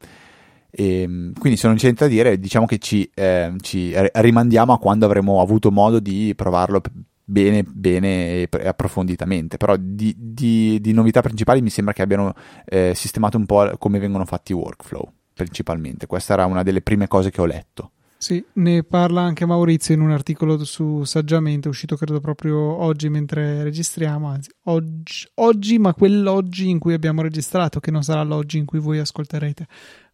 [0.71, 4.73] E, ehm, quindi se non c'è niente da dire, diciamo che ci, eh, ci rimandiamo
[4.73, 6.81] a quando avremo avuto modo di provarlo
[7.29, 12.93] bene, bene e approfonditamente, però di, di, di, novità principali mi sembra che abbiano eh,
[12.95, 16.07] sistemato un po' come vengono fatti i workflow, principalmente.
[16.07, 17.93] Questa era una delle prime cose che ho letto.
[18.21, 23.63] Sì, ne parla anche Maurizio in un articolo su Saggiamente, uscito credo proprio oggi mentre
[23.63, 28.65] registriamo, anzi oggi, oggi, ma quell'oggi in cui abbiamo registrato, che non sarà l'oggi in
[28.65, 29.67] cui voi ascolterete.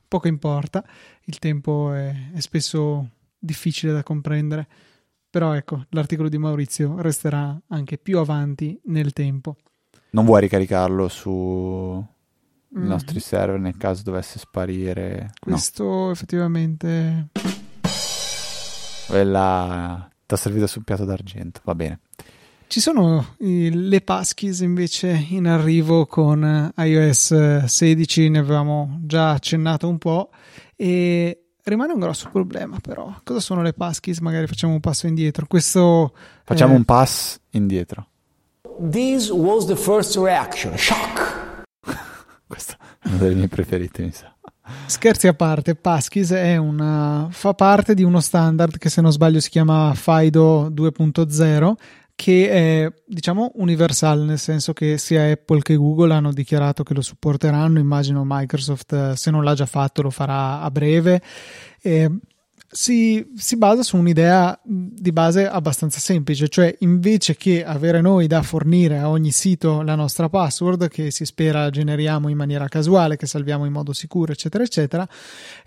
[0.06, 0.84] Poco importa,
[1.24, 4.66] il tempo è, è spesso difficile da comprendere.
[5.30, 9.56] Però ecco, l'articolo di Maurizio resterà anche più avanti nel tempo.
[10.10, 12.00] Non vuoi ricaricarlo sui
[12.78, 12.86] mm.
[12.86, 15.32] nostri server nel caso dovesse sparire?
[15.40, 16.10] Questo no.
[16.10, 17.30] effettivamente...
[19.06, 22.00] Quella ti ha servito sul piatto d'argento, va bene.
[22.66, 29.88] Ci sono i, le Paskis invece in arrivo con iOS 16, ne avevamo già accennato
[29.88, 30.30] un po'
[30.74, 33.20] e Rimane un grosso problema, però.
[33.24, 34.18] Cosa sono le paskis?
[34.18, 35.46] Magari facciamo un passo indietro.
[35.46, 36.12] Questo.
[36.44, 36.76] Facciamo eh...
[36.76, 38.08] un pass indietro.
[38.90, 40.76] This was the first reaction.
[40.76, 41.62] Shock.
[42.46, 44.30] Questo è uno dei miei preferiti, mi sa.
[44.86, 49.40] Scherzi a parte, Paskis è una, fa parte di uno standard che se non sbaglio
[49.40, 51.72] si chiama FIDO 2.0
[52.14, 57.02] che è diciamo universale nel senso che sia Apple che Google hanno dichiarato che lo
[57.02, 61.20] supporteranno immagino Microsoft se non l'ha già fatto lo farà a breve.
[61.80, 62.10] E
[62.76, 68.42] si, si, basa su un'idea di base abbastanza semplice, cioè invece che avere noi da
[68.42, 73.26] fornire a ogni sito la nostra password che si spera generiamo in maniera casuale, che
[73.26, 75.08] salviamo in modo sicuro, eccetera, eccetera,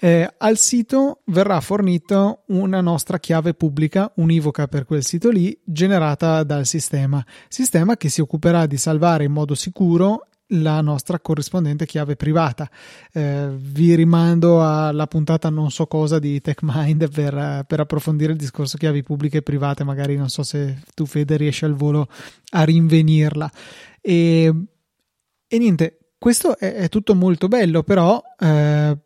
[0.01, 6.43] eh, al sito verrà fornito una nostra chiave pubblica univoca per quel sito lì, generata
[6.43, 12.15] dal sistema, sistema che si occuperà di salvare in modo sicuro la nostra corrispondente chiave
[12.15, 12.69] privata.
[13.11, 18.77] Eh, vi rimando alla puntata non so cosa di TechMind per, per, approfondire il discorso
[18.77, 22.07] chiavi pubbliche e private, magari non so se tu Fede riesci al volo
[22.51, 23.51] a rinvenirla.
[24.01, 24.53] E,
[25.47, 28.97] e niente, questo è, è, tutto molto bello, però eh,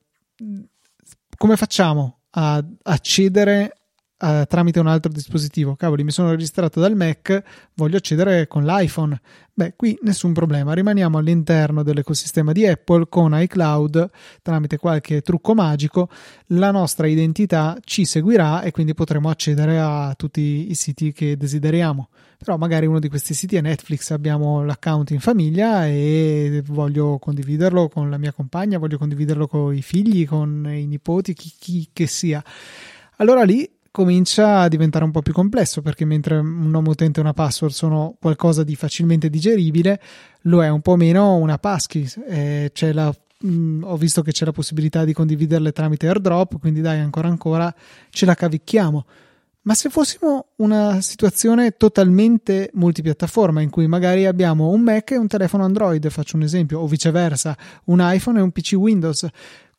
[1.38, 3.81] come facciamo a accedere
[4.22, 5.76] Uh, tramite un altro dispositivo.
[5.76, 7.42] Cavoli, mi sono registrato dal Mac,
[7.74, 9.20] voglio accedere con l'iPhone.
[9.52, 14.12] Beh, qui nessun problema, rimaniamo all'interno dell'ecosistema di Apple con iCloud
[14.44, 16.08] tramite qualche trucco magico.
[16.50, 22.10] La nostra identità ci seguirà e quindi potremo accedere a tutti i siti che desideriamo.
[22.38, 27.90] Però magari uno di questi siti è Netflix, abbiamo l'account in famiglia e voglio condividerlo
[27.90, 32.06] con la mia compagna, voglio condividerlo con i figli, con i nipoti, chi, chi che
[32.06, 32.44] sia.
[33.18, 37.24] Allora lì comincia a diventare un po' più complesso perché mentre un nome utente e
[37.24, 40.02] una password sono qualcosa di facilmente digeribile,
[40.44, 42.08] lo è un po' meno una passkey.
[42.28, 46.82] Eh, la, mh, mm, ho visto che c'è la possibilità di condividerle tramite airdrop, quindi
[46.82, 47.74] dai, ancora ancora
[48.10, 49.06] ce la cavicchiamo.
[49.64, 55.28] Ma se fossimo una situazione totalmente multipiattaforma in cui magari abbiamo un Mac e un
[55.28, 59.28] telefono Android, faccio un esempio, o viceversa, un iPhone e un PC Windows,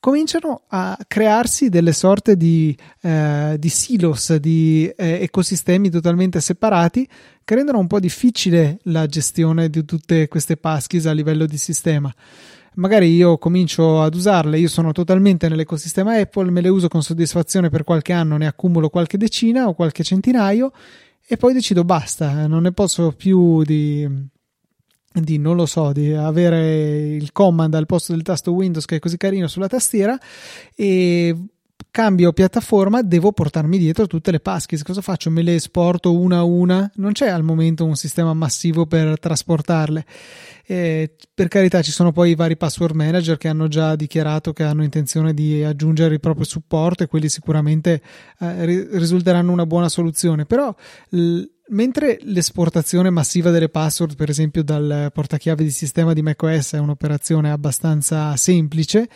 [0.02, 7.08] cominciano a crearsi delle sorte di, eh, di silos, di eh, ecosistemi totalmente separati
[7.44, 12.12] che rendono un po' difficile la gestione di tutte queste passkeys a livello di sistema.
[12.74, 17.70] Magari io comincio ad usarle, io sono totalmente nell'ecosistema Apple, me le uso con soddisfazione
[17.70, 20.72] per qualche anno, ne accumulo qualche decina o qualche centinaio
[21.24, 24.04] e poi decido basta, non ne posso più di,
[25.14, 28.98] di non lo so, di avere il command al posto del tasto Windows che è
[28.98, 30.18] così carino sulla tastiera
[30.74, 31.36] e
[31.92, 34.82] cambio piattaforma, devo portarmi dietro tutte le passkeys.
[34.82, 35.30] Cosa faccio?
[35.30, 36.90] Me le esporto una a una?
[36.96, 40.04] Non c'è al momento un sistema massivo per trasportarle.
[40.64, 44.62] E per carità, ci sono poi i vari password manager che hanno già dichiarato che
[44.62, 48.00] hanno intenzione di aggiungere il proprio supporto e quelli sicuramente
[48.38, 48.64] eh,
[48.96, 50.46] risulteranno una buona soluzione.
[50.46, 50.74] Però
[51.10, 56.78] l- mentre l'esportazione massiva delle password, per esempio dal portachiave di sistema di macOS, è
[56.78, 59.08] un'operazione abbastanza semplice,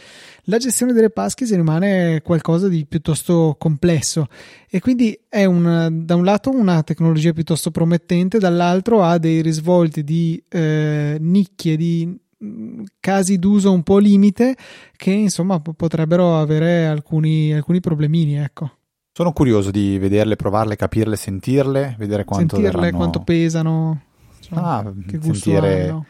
[0.44, 4.28] la gestione delle passkeys rimane qualcosa di piuttosto complesso
[4.68, 10.04] e quindi è un, da un lato una tecnologia piuttosto promettente, dall'altro ha dei risvolti
[10.04, 14.56] di eh, nicchie, di mm, casi d'uso un po' limite
[14.96, 18.75] che insomma potrebbero avere alcuni, alcuni problemini, ecco.
[19.16, 22.98] Sono curioso di vederle, provarle, capirle, sentirle, vedere quanto sentirle, verranno...
[22.98, 24.00] quanto pesano,
[24.40, 25.88] cioè, ah, che sentire...
[25.88, 26.04] hanno.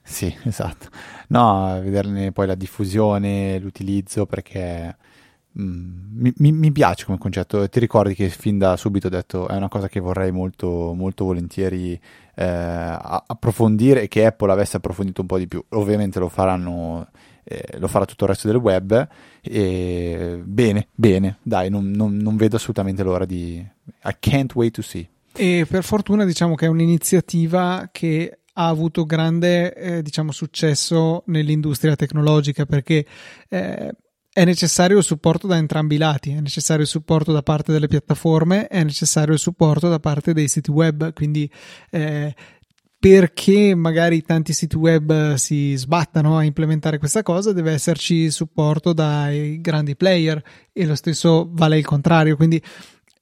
[0.00, 0.86] Sì, esatto.
[1.26, 4.96] No, vederne poi la diffusione, l'utilizzo, perché
[5.60, 7.68] mm, mi, mi, piace come concetto.
[7.68, 11.24] Ti ricordi che fin da subito ho detto è una cosa che vorrei molto, molto
[11.24, 12.00] volentieri
[12.36, 15.60] eh, approfondire e che Apple avesse approfondito un po' di più.
[15.70, 17.08] Ovviamente lo faranno
[17.44, 19.08] eh, lo farà tutto il resto del web.
[19.40, 23.64] E bene, bene, dai, non, non, non vedo assolutamente l'ora di.
[24.04, 25.08] I can't wait to see.
[25.34, 31.96] E per fortuna diciamo che è un'iniziativa che ha avuto grande eh, diciamo, successo nell'industria
[31.96, 33.06] tecnologica perché
[33.48, 33.94] eh,
[34.34, 37.86] è necessario il supporto da entrambi i lati, è necessario il supporto da parte delle
[37.86, 41.50] piattaforme, è necessario il supporto da parte dei siti web, quindi
[41.90, 42.34] eh,
[43.02, 49.60] perché magari tanti siti web si sbattano a implementare questa cosa, deve esserci supporto dai
[49.60, 50.40] grandi player
[50.72, 52.36] e lo stesso vale il contrario.
[52.36, 52.62] Quindi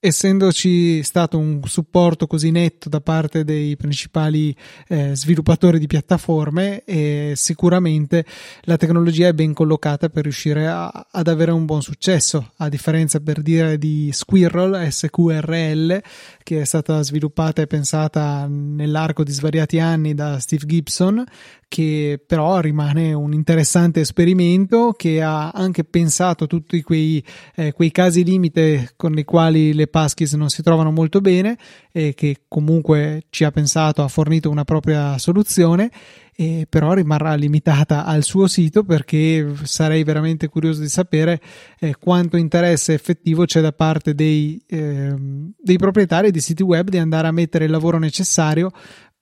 [0.01, 4.57] essendoci stato un supporto così netto da parte dei principali
[4.89, 8.25] eh, sviluppatori di piattaforme, eh, sicuramente
[8.63, 13.21] la tecnologia è ben collocata per riuscire a, ad avere un buon successo, a differenza
[13.21, 16.03] per dire di Squirrel, SQRL,
[16.43, 21.23] che è stata sviluppata e pensata nell'arco di svariati anni da Steve Gibson,
[21.71, 28.25] che però rimane un interessante esperimento che ha anche pensato tutti quei, eh, quei casi
[28.25, 31.57] limite con i quali le passkeys non si trovano molto bene
[31.93, 35.93] e che comunque ci ha pensato, ha fornito una propria soluzione
[36.35, 41.41] e però rimarrà limitata al suo sito perché sarei veramente curioso di sapere
[41.79, 45.15] eh, quanto interesse effettivo c'è da parte dei, eh,
[45.57, 48.73] dei proprietari di siti web di andare a mettere il lavoro necessario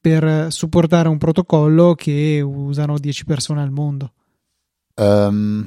[0.09, 4.12] per supportare un protocollo che usano 10 persone al mondo?
[4.94, 5.66] Um,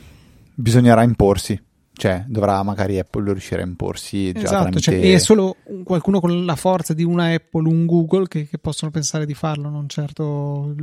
[0.56, 1.62] bisognerà imporsi.
[1.94, 4.80] cioè dovrà magari Apple riuscire a imporsi già esatto, tramite...
[4.82, 8.90] cioè, è solo qualcuno con la forza di una Apple, un Google che, che possono
[8.90, 10.74] pensare di farlo, non certo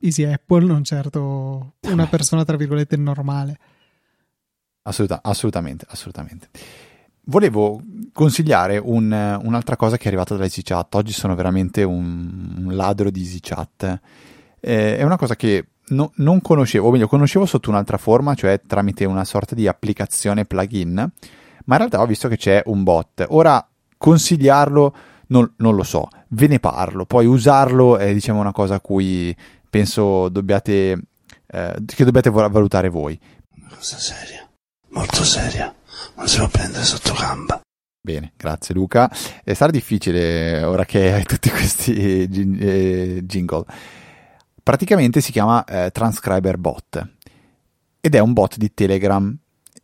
[0.00, 3.58] Easy Apple, non certo una persona tra virgolette normale.
[4.84, 6.48] Assoluta, assolutamente, assolutamente.
[7.24, 7.80] Volevo
[8.12, 9.04] consigliare un,
[9.42, 10.94] un'altra cosa che è arrivata da EasyChat.
[10.96, 14.00] Oggi sono veramente un, un ladro di EasyChat.
[14.60, 18.60] Eh, è una cosa che no, non conoscevo, o meglio, conoscevo sotto un'altra forma, cioè
[18.66, 23.24] tramite una sorta di applicazione plugin, ma in realtà ho visto che c'è un bot.
[23.28, 24.94] Ora, consigliarlo
[25.28, 29.34] non, non lo so, ve ne parlo, poi usarlo è diciamo una cosa a cui
[29.70, 31.02] penso dobbiate,
[31.46, 33.18] eh, che dobbiate valutare voi.
[33.68, 34.46] Cosa seria,
[34.90, 35.74] molto seria,
[36.16, 37.60] non si può prendere sotto gamba.
[38.04, 39.10] Bene, grazie Luca.
[39.44, 43.64] E sarà difficile ora che hai tutti questi eh, jingle.
[44.62, 47.08] Praticamente si chiama eh, Transcriber Bot
[48.00, 49.36] ed è un bot di Telegram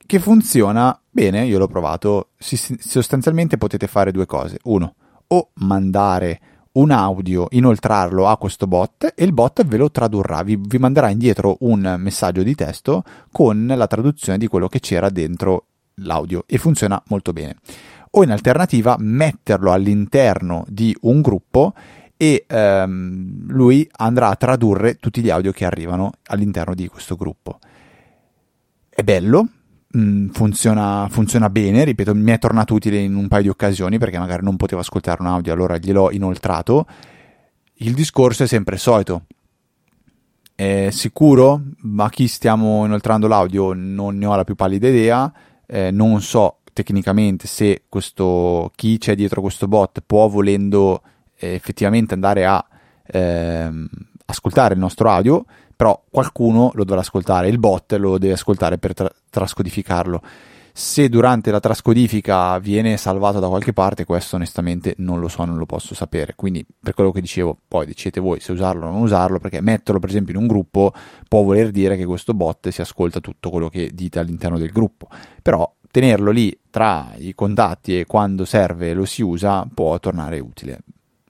[0.05, 2.31] che funziona bene, io l'ho provato.
[2.39, 4.59] Si, sostanzialmente potete fare due cose.
[4.65, 4.95] Uno,
[5.29, 6.41] o mandare
[6.73, 11.09] un audio, inoltrarlo a questo bot e il bot ve lo tradurrà, vi, vi manderà
[11.11, 15.68] indietro un messaggio di testo con la traduzione di quello che c'era dentro
[15.99, 17.57] l'audio e funziona molto bene.
[18.13, 21.75] O in alternativa metterlo all'interno di un gruppo
[22.17, 27.59] e ehm, lui andrà a tradurre tutti gli audio che arrivano all'interno di questo gruppo.
[28.89, 29.49] È bello,
[29.97, 34.19] Mm, funziona, funziona, bene, ripeto, mi è tornato utile in un paio di occasioni perché
[34.19, 36.87] magari non potevo ascoltare un audio, allora gliel'ho inoltrato.
[37.81, 39.25] Il discorso è sempre solito.
[40.55, 45.33] È sicuro, ma chi stiamo inoltrando l'audio non ne ho la più pallida idea,
[45.69, 51.03] eh, non so tecnicamente se questo, chi c'è dietro questo bot può volendo
[51.37, 52.65] eh, effettivamente andare a
[53.05, 53.71] eh,
[54.25, 58.95] ascoltare il nostro audio, però qualcuno lo dovrà ascoltare, il bot lo deve ascoltare per
[58.95, 60.23] tra- trascodificarlo.
[60.79, 65.57] Se durante la trascodifica viene salvato da qualche parte, questo onestamente non lo so, non
[65.57, 66.35] lo posso sapere.
[66.37, 69.99] Quindi, per quello che dicevo, poi decidete voi se usarlo o non usarlo, perché metterlo
[69.99, 70.93] per esempio in un gruppo
[71.27, 75.09] può voler dire che questo bot si ascolta tutto quello che dite all'interno del gruppo.
[75.43, 80.83] Però tenerlo lì tra i contatti e quando serve lo si usa può tornare utile.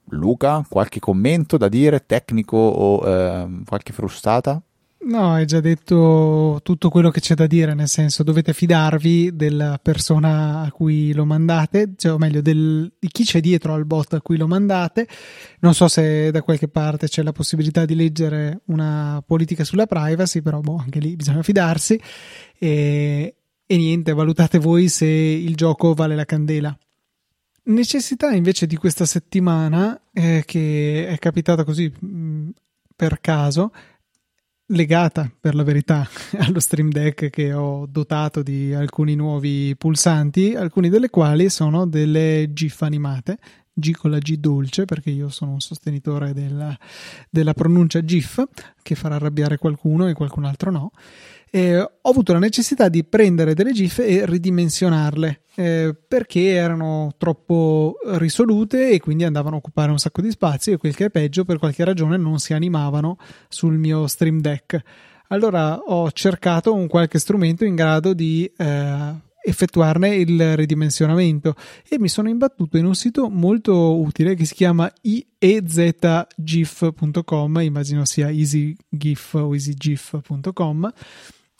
[0.09, 4.61] Luca, qualche commento da dire, tecnico o eh, qualche frustata?
[5.01, 9.79] No, hai già detto tutto quello che c'è da dire, nel senso dovete fidarvi della
[9.81, 14.15] persona a cui lo mandate, cioè, o meglio del, di chi c'è dietro al bot
[14.15, 15.07] a cui lo mandate.
[15.61, 20.41] Non so se da qualche parte c'è la possibilità di leggere una politica sulla privacy,
[20.41, 21.99] però boh, anche lì bisogna fidarsi.
[22.57, 23.35] E,
[23.65, 26.77] e niente, valutate voi se il gioco vale la candela.
[27.63, 32.49] Necessità invece di questa settimana, eh, che è capitata così mh, mm,
[32.95, 33.71] per caso,
[34.71, 36.07] legata per la verità
[36.39, 42.49] allo Stream Deck che ho dotato di alcuni nuovi pulsanti, alcuni delle quali sono delle
[42.51, 43.37] GIF animate,
[43.73, 46.77] G con la G dolce, perché io sono un sostenitore della,
[47.29, 48.43] della pronuncia GIF,
[48.81, 50.91] che farà arrabbiare qualcuno e qualcun altro no.
[51.51, 57.97] Eh, ho avuto la necessità di prendere delle GIF e ridimensionarle eh, perché erano troppo
[58.13, 61.43] risolute e quindi andavano a occupare un sacco di spazio e quel che è peggio
[61.43, 63.17] per qualche ragione non si animavano
[63.49, 64.81] sul mio Stream Deck.
[65.27, 72.07] Allora ho cercato un qualche strumento in grado di eh, effettuarne il ridimensionamento e mi
[72.07, 75.59] sono imbattuto in un sito molto utile che si chiama iezgif.com
[77.59, 80.93] immagino sia easygif o easygif.com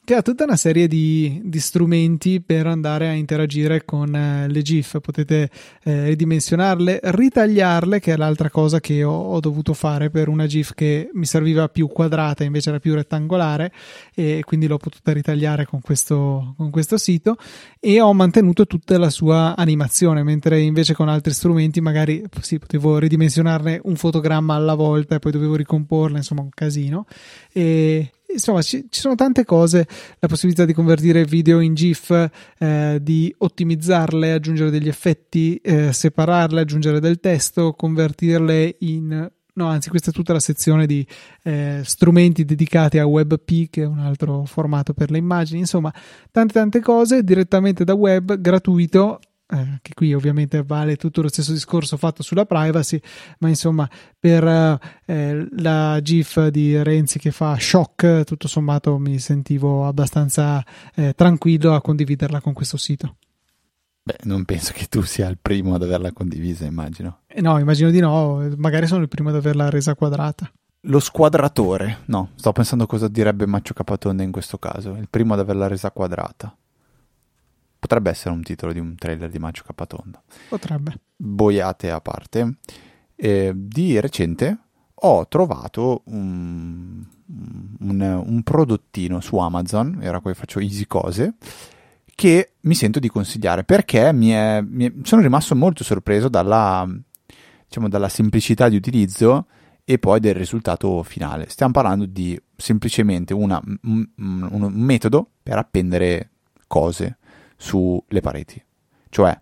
[0.10, 4.62] che ha tutta una serie di, di, strumenti per andare a interagire con eh, le
[4.64, 5.00] GIF.
[5.02, 5.52] Potete
[5.84, 10.74] eh, ridimensionarle, ritagliarle, che è l'altra cosa che ho, ho, dovuto fare per una GIF
[10.74, 13.72] che mi serviva più quadrata, invece era più rettangolare,
[14.16, 17.36] e quindi l'ho potuta ritagliare con questo, con questo sito.
[17.80, 22.98] E ho mantenuto tutta la sua animazione, mentre invece con altri strumenti magari sì, potevo
[22.98, 27.06] ridimensionarne un fotogramma alla volta e poi dovevo ricomporla, insomma, un casino.
[27.54, 29.88] E, insomma ci, ci, sono tante cose
[30.20, 36.62] la possibilità di convertire video in GIF eh, di ottimizzarle aggiungere degli effetti eh, separarle
[36.62, 41.06] aggiungere del testo convertirle in no anzi questa è tutta la sezione di
[41.44, 45.60] eh, strumenti dedicati a WebP che è un altro formato per le immagini.
[45.60, 45.94] Insomma
[46.32, 49.20] tante tante cose direttamente da web gratuito
[49.52, 53.00] eh, che qui ovviamente vale tutto lo stesso discorso fatto sulla privacy,
[53.40, 59.88] ma insomma per eh, la GIF di Renzi che fa shock, tutto sommato mi sentivo
[59.88, 60.64] abbastanza
[60.96, 63.16] eh, tranquillo a condividerla con questo sito.
[64.04, 67.22] Beh, non penso che tu sia il primo ad averla condivisa, immagino.
[67.28, 70.52] Eh, no, immagino di no, magari sono il primo ad averla resa quadrata.
[70.84, 75.40] Lo squadratore, no, sto pensando cosa direbbe Maccio Capatonde in questo caso, il primo ad
[75.40, 76.56] averla resa quadrata.
[77.80, 80.22] Potrebbe essere un titolo di un trailer di Macio Capatonda.
[80.50, 81.00] Potrebbe.
[81.16, 82.58] Boiate a parte.
[83.16, 84.58] Eh, di recente
[85.02, 87.04] ho trovato un,
[87.80, 91.36] un, un, prodottino su Amazon, era qui faccio easy cose,
[92.16, 96.86] che mi sento di consigliare perché mi è, mi è, sono rimasto molto sorpreso dalla,
[97.66, 99.48] diciamo, dalla semplicità di utilizzo
[99.86, 101.48] e poi del risultato finale.
[101.48, 106.32] Stiamo parlando di semplicemente una, un, un metodo per appendere
[106.68, 107.19] cose
[107.60, 108.64] sulle pareti.
[109.10, 109.38] Cioè,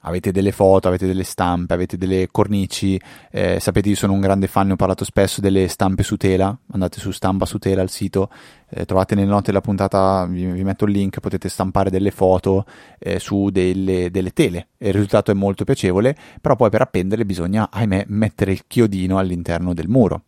[0.00, 3.00] avete delle foto, avete delle stampe, avete delle cornici,
[3.30, 6.56] eh, sapete io sono un grande fan, ne ho parlato spesso delle stampe su tela,
[6.72, 8.30] andate su stampa su tela al sito,
[8.68, 12.66] eh, trovate nelle note della puntata, vi, vi, metto il link, potete stampare delle foto
[12.98, 17.70] eh, su delle, delle, tele il risultato è molto piacevole, però poi per appenderle bisogna,
[17.70, 20.24] ahimè, mettere il chiodino all'interno del muro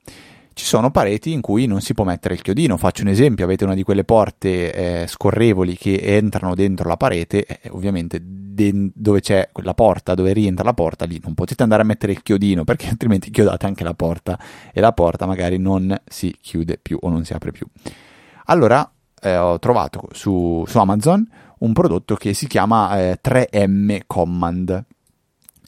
[0.56, 2.78] ci sono pareti in cui non si può mettere il chiodino.
[2.78, 7.44] Faccio un esempio: avete una di quelle porte eh, scorrevoli che entrano dentro la parete,
[7.44, 11.82] eh, ovviamente de- dove c'è la porta, dove rientra la porta, lì non potete andare
[11.82, 14.38] a mettere il chiodino perché altrimenti chiodate anche la porta
[14.72, 17.66] e la porta magari non si chiude più o non si apre più.
[18.46, 18.90] Allora
[19.20, 21.28] eh, ho trovato su, su, Amazon
[21.58, 24.84] un prodotto che si chiama eh, 3M Command.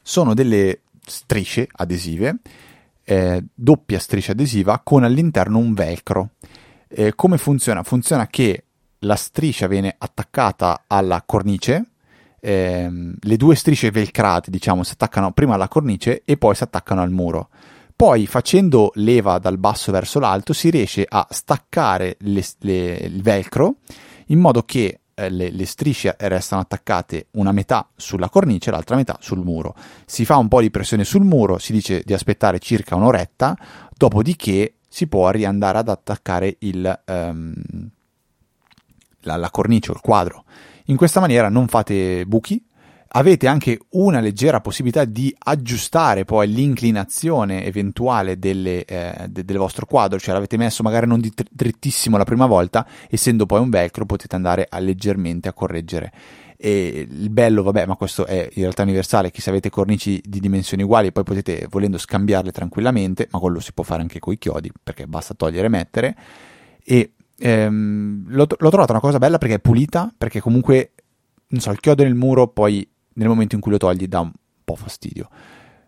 [0.02, 2.38] Sono delle strisce adesive
[3.08, 6.32] eh, doppia striscia adesiva con all'interno un velcro.
[6.88, 7.82] Eh, come funziona?
[7.82, 8.64] Funziona che
[9.00, 11.92] la striscia viene attaccata alla cornice,
[12.38, 17.00] ehm, le due strisce velcrate, diciamo, si attaccano prima alla cornice e poi si attaccano
[17.00, 17.48] al muro.
[17.96, 23.76] Poi facendo leva dal basso verso l'alto si riesce a staccare le, le, il velcro
[24.26, 29.16] in modo che eh, le, le, strisce restano attaccate una metà sulla cornice l'altra metà
[29.20, 29.74] sul muro.
[30.06, 33.58] Si fa un po' di pressione sul muro, si dice di aspettare circa un'oretta,
[33.96, 37.52] dopodiché si può riandare ad attaccare il, um,
[39.22, 40.44] la, la cornice o il quadro.
[40.84, 42.64] In questa maniera non fate buchi,
[43.10, 49.86] avete anche una leggera possibilità di aggiustare poi l'inclinazione eventuale delle, eh, de- del vostro
[49.86, 54.04] quadro, cioè l'avete messo magari non di drittissimo la prima volta, essendo poi un velcro
[54.04, 56.12] potete andare a leggermente a correggere.
[56.60, 60.40] E il bello, vabbè, ma questo è in realtà universale, che se avete cornici di
[60.40, 64.38] dimensioni uguali poi potete volendo scambiarle tranquillamente, ma quello si può fare anche con i
[64.38, 66.16] chiodi, perché basta togliere e mettere.
[66.84, 70.92] E ehm, l'ho, l'ho trovata una cosa bella perché è pulita, perché comunque,
[71.48, 72.86] non so, il chiodo nel muro poi
[73.18, 74.32] nel momento in cui lo togli dà un
[74.64, 75.28] po' fastidio.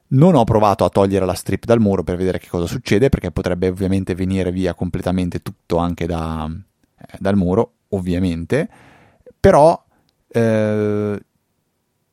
[0.08, 3.30] Non ho provato a togliere la strip dal muro per vedere che cosa succede, perché
[3.30, 6.50] potrebbe ovviamente venire via completamente tutto anche da,
[6.98, 8.68] eh, dal muro, ovviamente,
[9.38, 9.82] però
[10.28, 11.20] eh,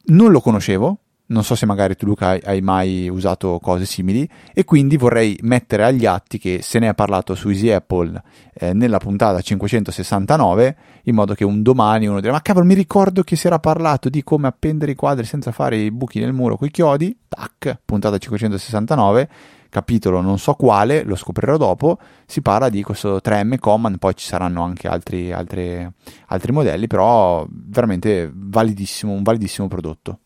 [0.03, 4.63] non lo conoscevo, non so se magari tu Luca hai, mai usato cose simili e
[4.63, 8.21] quindi vorrei mettere agli atti che se ne è parlato su Easy Apple
[8.53, 13.23] eh, nella puntata 569 in modo che un domani uno dirà ma cavolo mi ricordo
[13.23, 16.57] che si era parlato di come appendere i quadri senza fare i buchi nel muro
[16.57, 17.15] con i chiodi.
[17.27, 19.29] Tac puntata 569
[19.69, 24.25] capitolo non so quale lo scoprirò dopo si parla di questo 3M Command poi ci
[24.25, 25.85] saranno anche altri, altri,
[26.27, 30.19] altri modelli però veramente validissimo un validissimo prodotto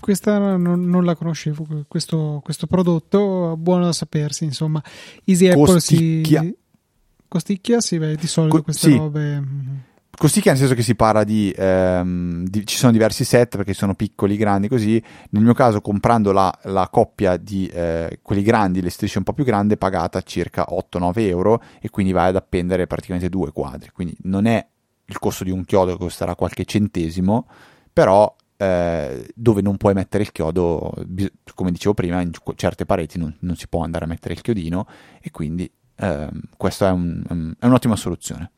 [0.00, 4.82] questa non, non, la conoscevo, questo, questo, prodotto, buono da sapersi, insomma.
[5.24, 6.40] Easy Apple Costicchia.
[6.42, 6.56] si...
[7.28, 8.96] Costicchia, sì, beh, di solito Co- queste sì.
[8.96, 9.86] robe...
[10.18, 13.94] Costicchia nel senso che si parla di, ehm, di, ci sono diversi set perché sono
[13.94, 15.00] piccoli, grandi, così.
[15.30, 19.32] Nel mio caso, comprando la, la coppia di eh, quelli grandi, le strisce un po'
[19.32, 23.90] più grandi, pagata circa 8-9 euro e quindi vai ad appendere praticamente due quadri.
[23.92, 24.66] Quindi non è
[25.04, 27.46] il costo di un chiodo che costerà qualche centesimo,
[27.92, 30.92] però eh, dove non puoi mettere il chiodo,
[31.54, 34.86] come dicevo prima, in certe pareti non, non si può andare a mettere il chiodino
[35.20, 38.50] e quindi eh, questa è, un, è, un'ottima soluzione.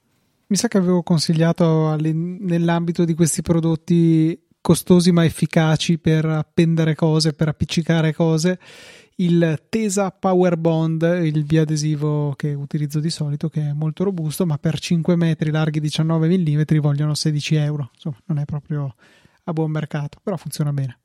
[0.46, 7.34] Mi sa che avevo consigliato nell'ambito di questi prodotti costosi ma efficaci per appendere cose,
[7.34, 8.58] per appiccicare cose,
[9.16, 14.56] il Tesa Power Bond, il biadesivo che utilizzo di solito, che è molto robusto, ma
[14.56, 17.90] per 5 metri larghi 19 mm vogliono 16 euro.
[17.94, 18.94] Insomma, non è proprio
[19.50, 20.98] a buon mercato, però funziona bene.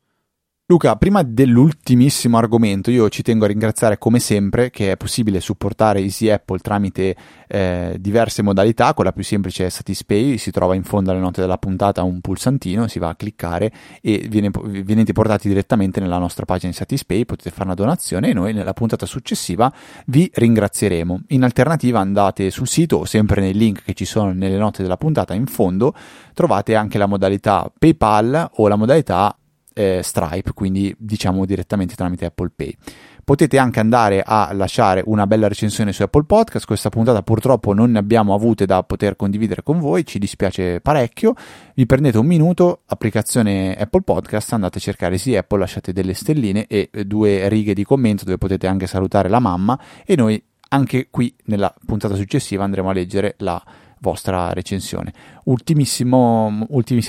[0.68, 6.00] Luca, prima dell'ultimissimo argomento, io ci tengo a ringraziare come sempre che è possibile supportare
[6.00, 7.16] Easy Apple tramite
[7.48, 8.96] eh, diverse modalità.
[8.96, 12.88] Quella più semplice è Satispay, si trova in fondo alle note della puntata un pulsantino,
[12.88, 17.52] si va a cliccare e viene, venite portati direttamente nella nostra pagina di Satispay, potete
[17.52, 19.72] fare una donazione e noi nella puntata successiva
[20.08, 21.26] vi ringrazieremo.
[21.28, 24.98] In alternativa andate sul sito o sempre nei link che ci sono nelle note della
[24.98, 25.94] puntata in fondo,
[26.34, 29.38] trovate anche la modalità PayPal o la modalità
[29.76, 32.76] eh, Stripe, quindi diciamo direttamente tramite Apple Pay.
[33.24, 36.66] Potete anche andare a lasciare una bella recensione su Apple Podcast.
[36.66, 41.34] Questa puntata purtroppo non ne abbiamo avute da poter condividere con voi, ci dispiace parecchio.
[41.74, 46.68] Vi prendete un minuto, applicazione Apple Podcast, andate a cercare sì Apple, lasciate delle stelline
[46.68, 51.36] e due righe di commento dove potete anche salutare la mamma e noi anche qui
[51.46, 53.62] nella puntata successiva andremo a leggere la
[54.06, 55.12] vostra recensione.
[55.46, 56.50] Ultimissima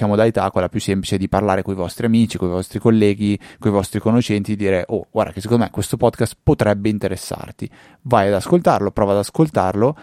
[0.06, 3.70] modalità, quella più semplice di parlare con i vostri amici, con i vostri colleghi, con
[3.70, 7.68] i vostri conoscenti, di dire oh guarda che secondo me questo podcast potrebbe interessarti.
[8.02, 9.96] Vai ad ascoltarlo, prova ad ascoltarlo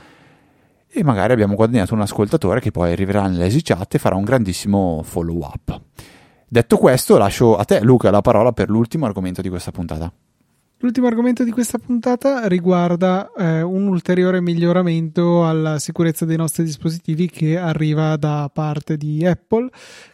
[0.87, 5.01] e magari abbiamo guadagnato un ascoltatore che poi arriverà nell'easy chat e farà un grandissimo
[5.03, 5.81] follow up.
[6.47, 10.13] Detto questo, lascio a te Luca la parola per l'ultimo argomento di questa puntata.
[10.83, 17.29] L'ultimo argomento di questa puntata riguarda eh, un ulteriore miglioramento alla sicurezza dei nostri dispositivi
[17.29, 19.69] che arriva da parte di Apple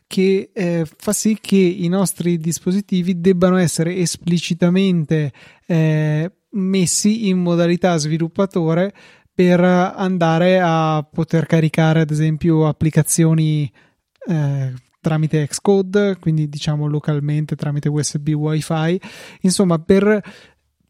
[0.05, 5.33] che eh, fa sì che i nostri dispositivi debbano essere esplicitamente
[5.65, 8.93] eh, messi in modalità sviluppatore
[9.33, 13.71] per andare a poter caricare ad esempio applicazioni
[14.27, 19.01] eh, tramite Xcode, quindi diciamo localmente tramite USB Wi-Fi,
[19.41, 20.21] insomma per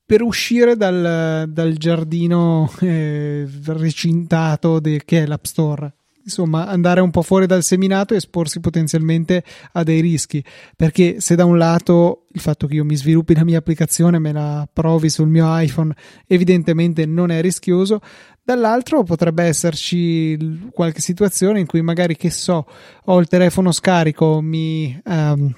[0.10, 5.93] per uscire dal, dal giardino eh, recintato de, che è l'App Store.
[6.24, 9.43] Insomma, andare un po' fuori dal seminato e esporsi potenzialmente
[9.74, 10.43] a dei rischi.
[10.76, 14.32] Perché se da un lato il fatto che io mi sviluppi la mia applicazione, me
[14.32, 15.93] la provi sul mio iPhone,
[16.26, 17.99] evidentemente non è rischioso,
[18.43, 22.66] dall'altro potrebbe esserci qualche situazione in cui magari, che so,
[23.05, 24.99] ho il telefono scarico, mi.
[25.05, 25.53] Um,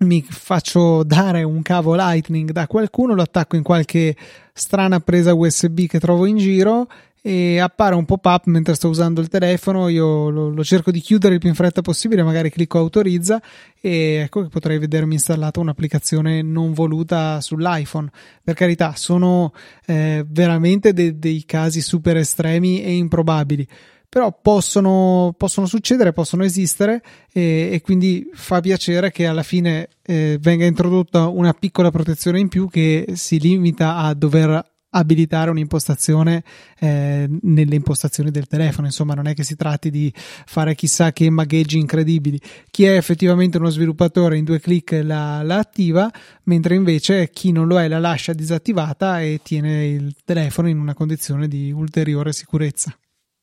[0.00, 4.16] mi faccio dare un cavo Lightning da qualcuno, lo attacco in qualche
[4.52, 6.88] strana presa USB che trovo in giro
[7.22, 11.34] e appare un pop-up mentre sto usando il telefono, io lo, lo, cerco di chiudere
[11.34, 13.42] il più in fretta possibile, magari clicco autorizza
[13.78, 18.10] e ecco che potrei vedermi installata un'applicazione non voluta sull'iPhone.
[18.42, 19.52] Per carità, sono
[19.84, 23.68] eh, veramente de- dei casi super estremi e improbabili
[24.10, 27.00] però possono, possono succedere, possono esistere
[27.32, 32.48] e, e, quindi fa piacere che alla fine eh, venga introdotta una piccola protezione in
[32.48, 36.42] più che si limita a dover abilitare un'impostazione
[36.80, 38.88] eh, nelle impostazioni del telefono.
[38.88, 42.40] Insomma non è che si tratti di fare chissà che magheggi incredibili.
[42.68, 46.10] Chi è effettivamente uno sviluppatore in due clic la, la attiva
[46.44, 50.94] mentre invece chi non lo è la lascia disattivata e tiene il telefono in una
[50.94, 52.92] condizione di ulteriore sicurezza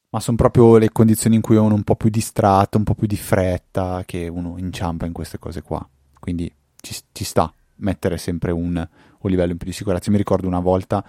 [0.09, 2.95] ma sono proprio le condizioni in cui uno è un po' più distratto, un po'
[2.95, 5.87] più di fretta, che uno inciampa in queste cose qua.
[6.19, 10.09] Quindi ci, ci sta mettere sempre un, un, livello in più di sicurezza.
[10.09, 11.03] Mi ricordo una volta,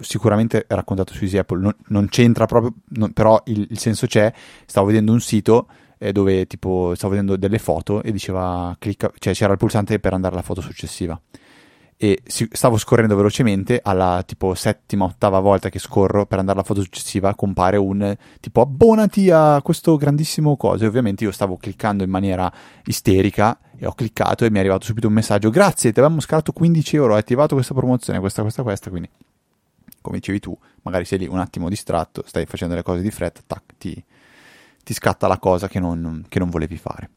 [0.00, 4.32] sicuramente raccontato su Easy Apple, non, non c'entra proprio, non, però il, il, senso c'è,
[4.66, 5.68] stavo vedendo un sito
[5.98, 10.12] eh, dove tipo stavo vedendo delle foto e diceva, clicca, cioè c'era il pulsante per
[10.12, 11.18] andare alla foto successiva
[11.96, 16.82] e stavo scorrendo velocemente alla tipo settima, ottava volta che scorro per andare alla foto
[16.82, 22.10] successiva compare un tipo abbonati a questo grandissimo coso e ovviamente io stavo cliccando in
[22.10, 22.52] maniera
[22.86, 26.52] isterica e ho cliccato e mi è arrivato subito un messaggio grazie ti avevamo scalato
[26.52, 29.08] 15 euro hai attivato questa promozione questa questa questa quindi
[30.00, 33.40] come dicevi tu magari sei lì un attimo distratto stai facendo le cose di fretta
[33.46, 34.04] tac ti,
[34.82, 37.10] ti scatta la cosa che non, che non volevi fare.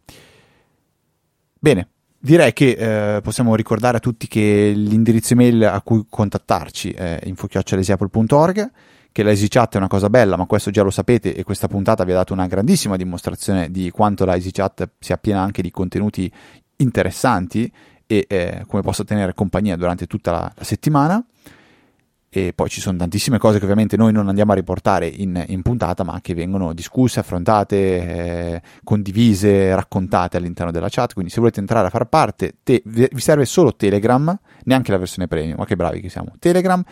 [1.60, 1.90] Bene
[2.20, 8.72] Direi che eh, possiamo ricordare a tutti che l'indirizzo email a cui contattarci è infochioccialesiapple.org,
[9.12, 12.04] che la EasyChat è una cosa bella, ma questo già lo sapete e questa puntata
[12.04, 16.32] vi ha dato una grandissima dimostrazione di quanto la EasyChat sia piena anche di contenuti
[16.78, 17.72] interessanti
[18.06, 21.24] e eh, come possa tenere compagnia durante tutta la, la settimana
[22.30, 25.62] e poi ci sono tantissime cose che ovviamente noi non andiamo a riportare in, in
[25.62, 31.14] puntata, ma che vengono discusse, affrontate, eh, condivise, raccontate all'interno della chat.
[31.14, 35.28] Quindi, se volete entrare a far parte, te, vi serve solo Telegram, neanche la versione
[35.28, 36.34] premium, ma che bravi che siamo.
[36.38, 36.84] Telegram,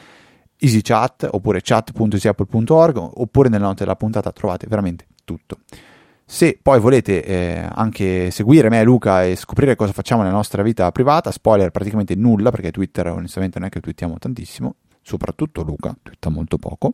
[0.57, 5.57] EasyChat oppure chat.easyapple.org oppure nella note della puntata trovate veramente tutto.
[6.27, 10.63] Se poi volete eh, anche seguire me e Luca e scoprire cosa facciamo nella nostra
[10.63, 14.75] vita privata, spoiler praticamente nulla perché Twitter onestamente non è che twittiamo tantissimo,
[15.05, 16.93] soprattutto Luca, twitta molto poco.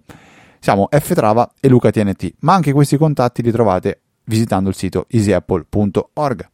[0.59, 6.49] Siamo Ftrava e Luca TNT, ma anche questi contatti li trovate visitando il sito easyapple.org.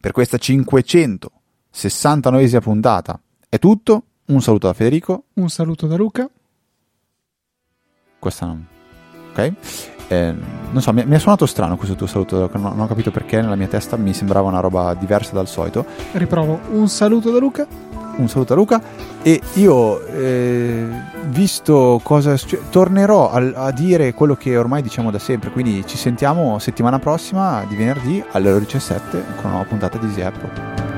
[0.00, 4.04] Per questa 569esima puntata è tutto.
[4.24, 5.24] Un saluto da Federico.
[5.34, 6.26] Un saluto da Luca.
[8.18, 8.66] Questa non.
[9.30, 9.52] Ok?
[10.08, 10.34] Eh,
[10.70, 13.40] non so, mi, mi, è suonato strano questo tuo saluto, non, non ho capito perché
[13.40, 15.84] nella mia testa mi sembrava una roba diversa dal solito.
[16.12, 16.60] Riprovo.
[16.70, 18.80] Un saluto da Luca un saluto a Luca.
[19.22, 20.86] E io eh,
[21.26, 22.36] visto cosa
[22.70, 27.64] tornerò a, a, dire quello che ormai diciamo da sempre quindi ci sentiamo settimana prossima
[27.68, 30.91] di venerdì alle ore 17 con una nuova puntata di Easy Apple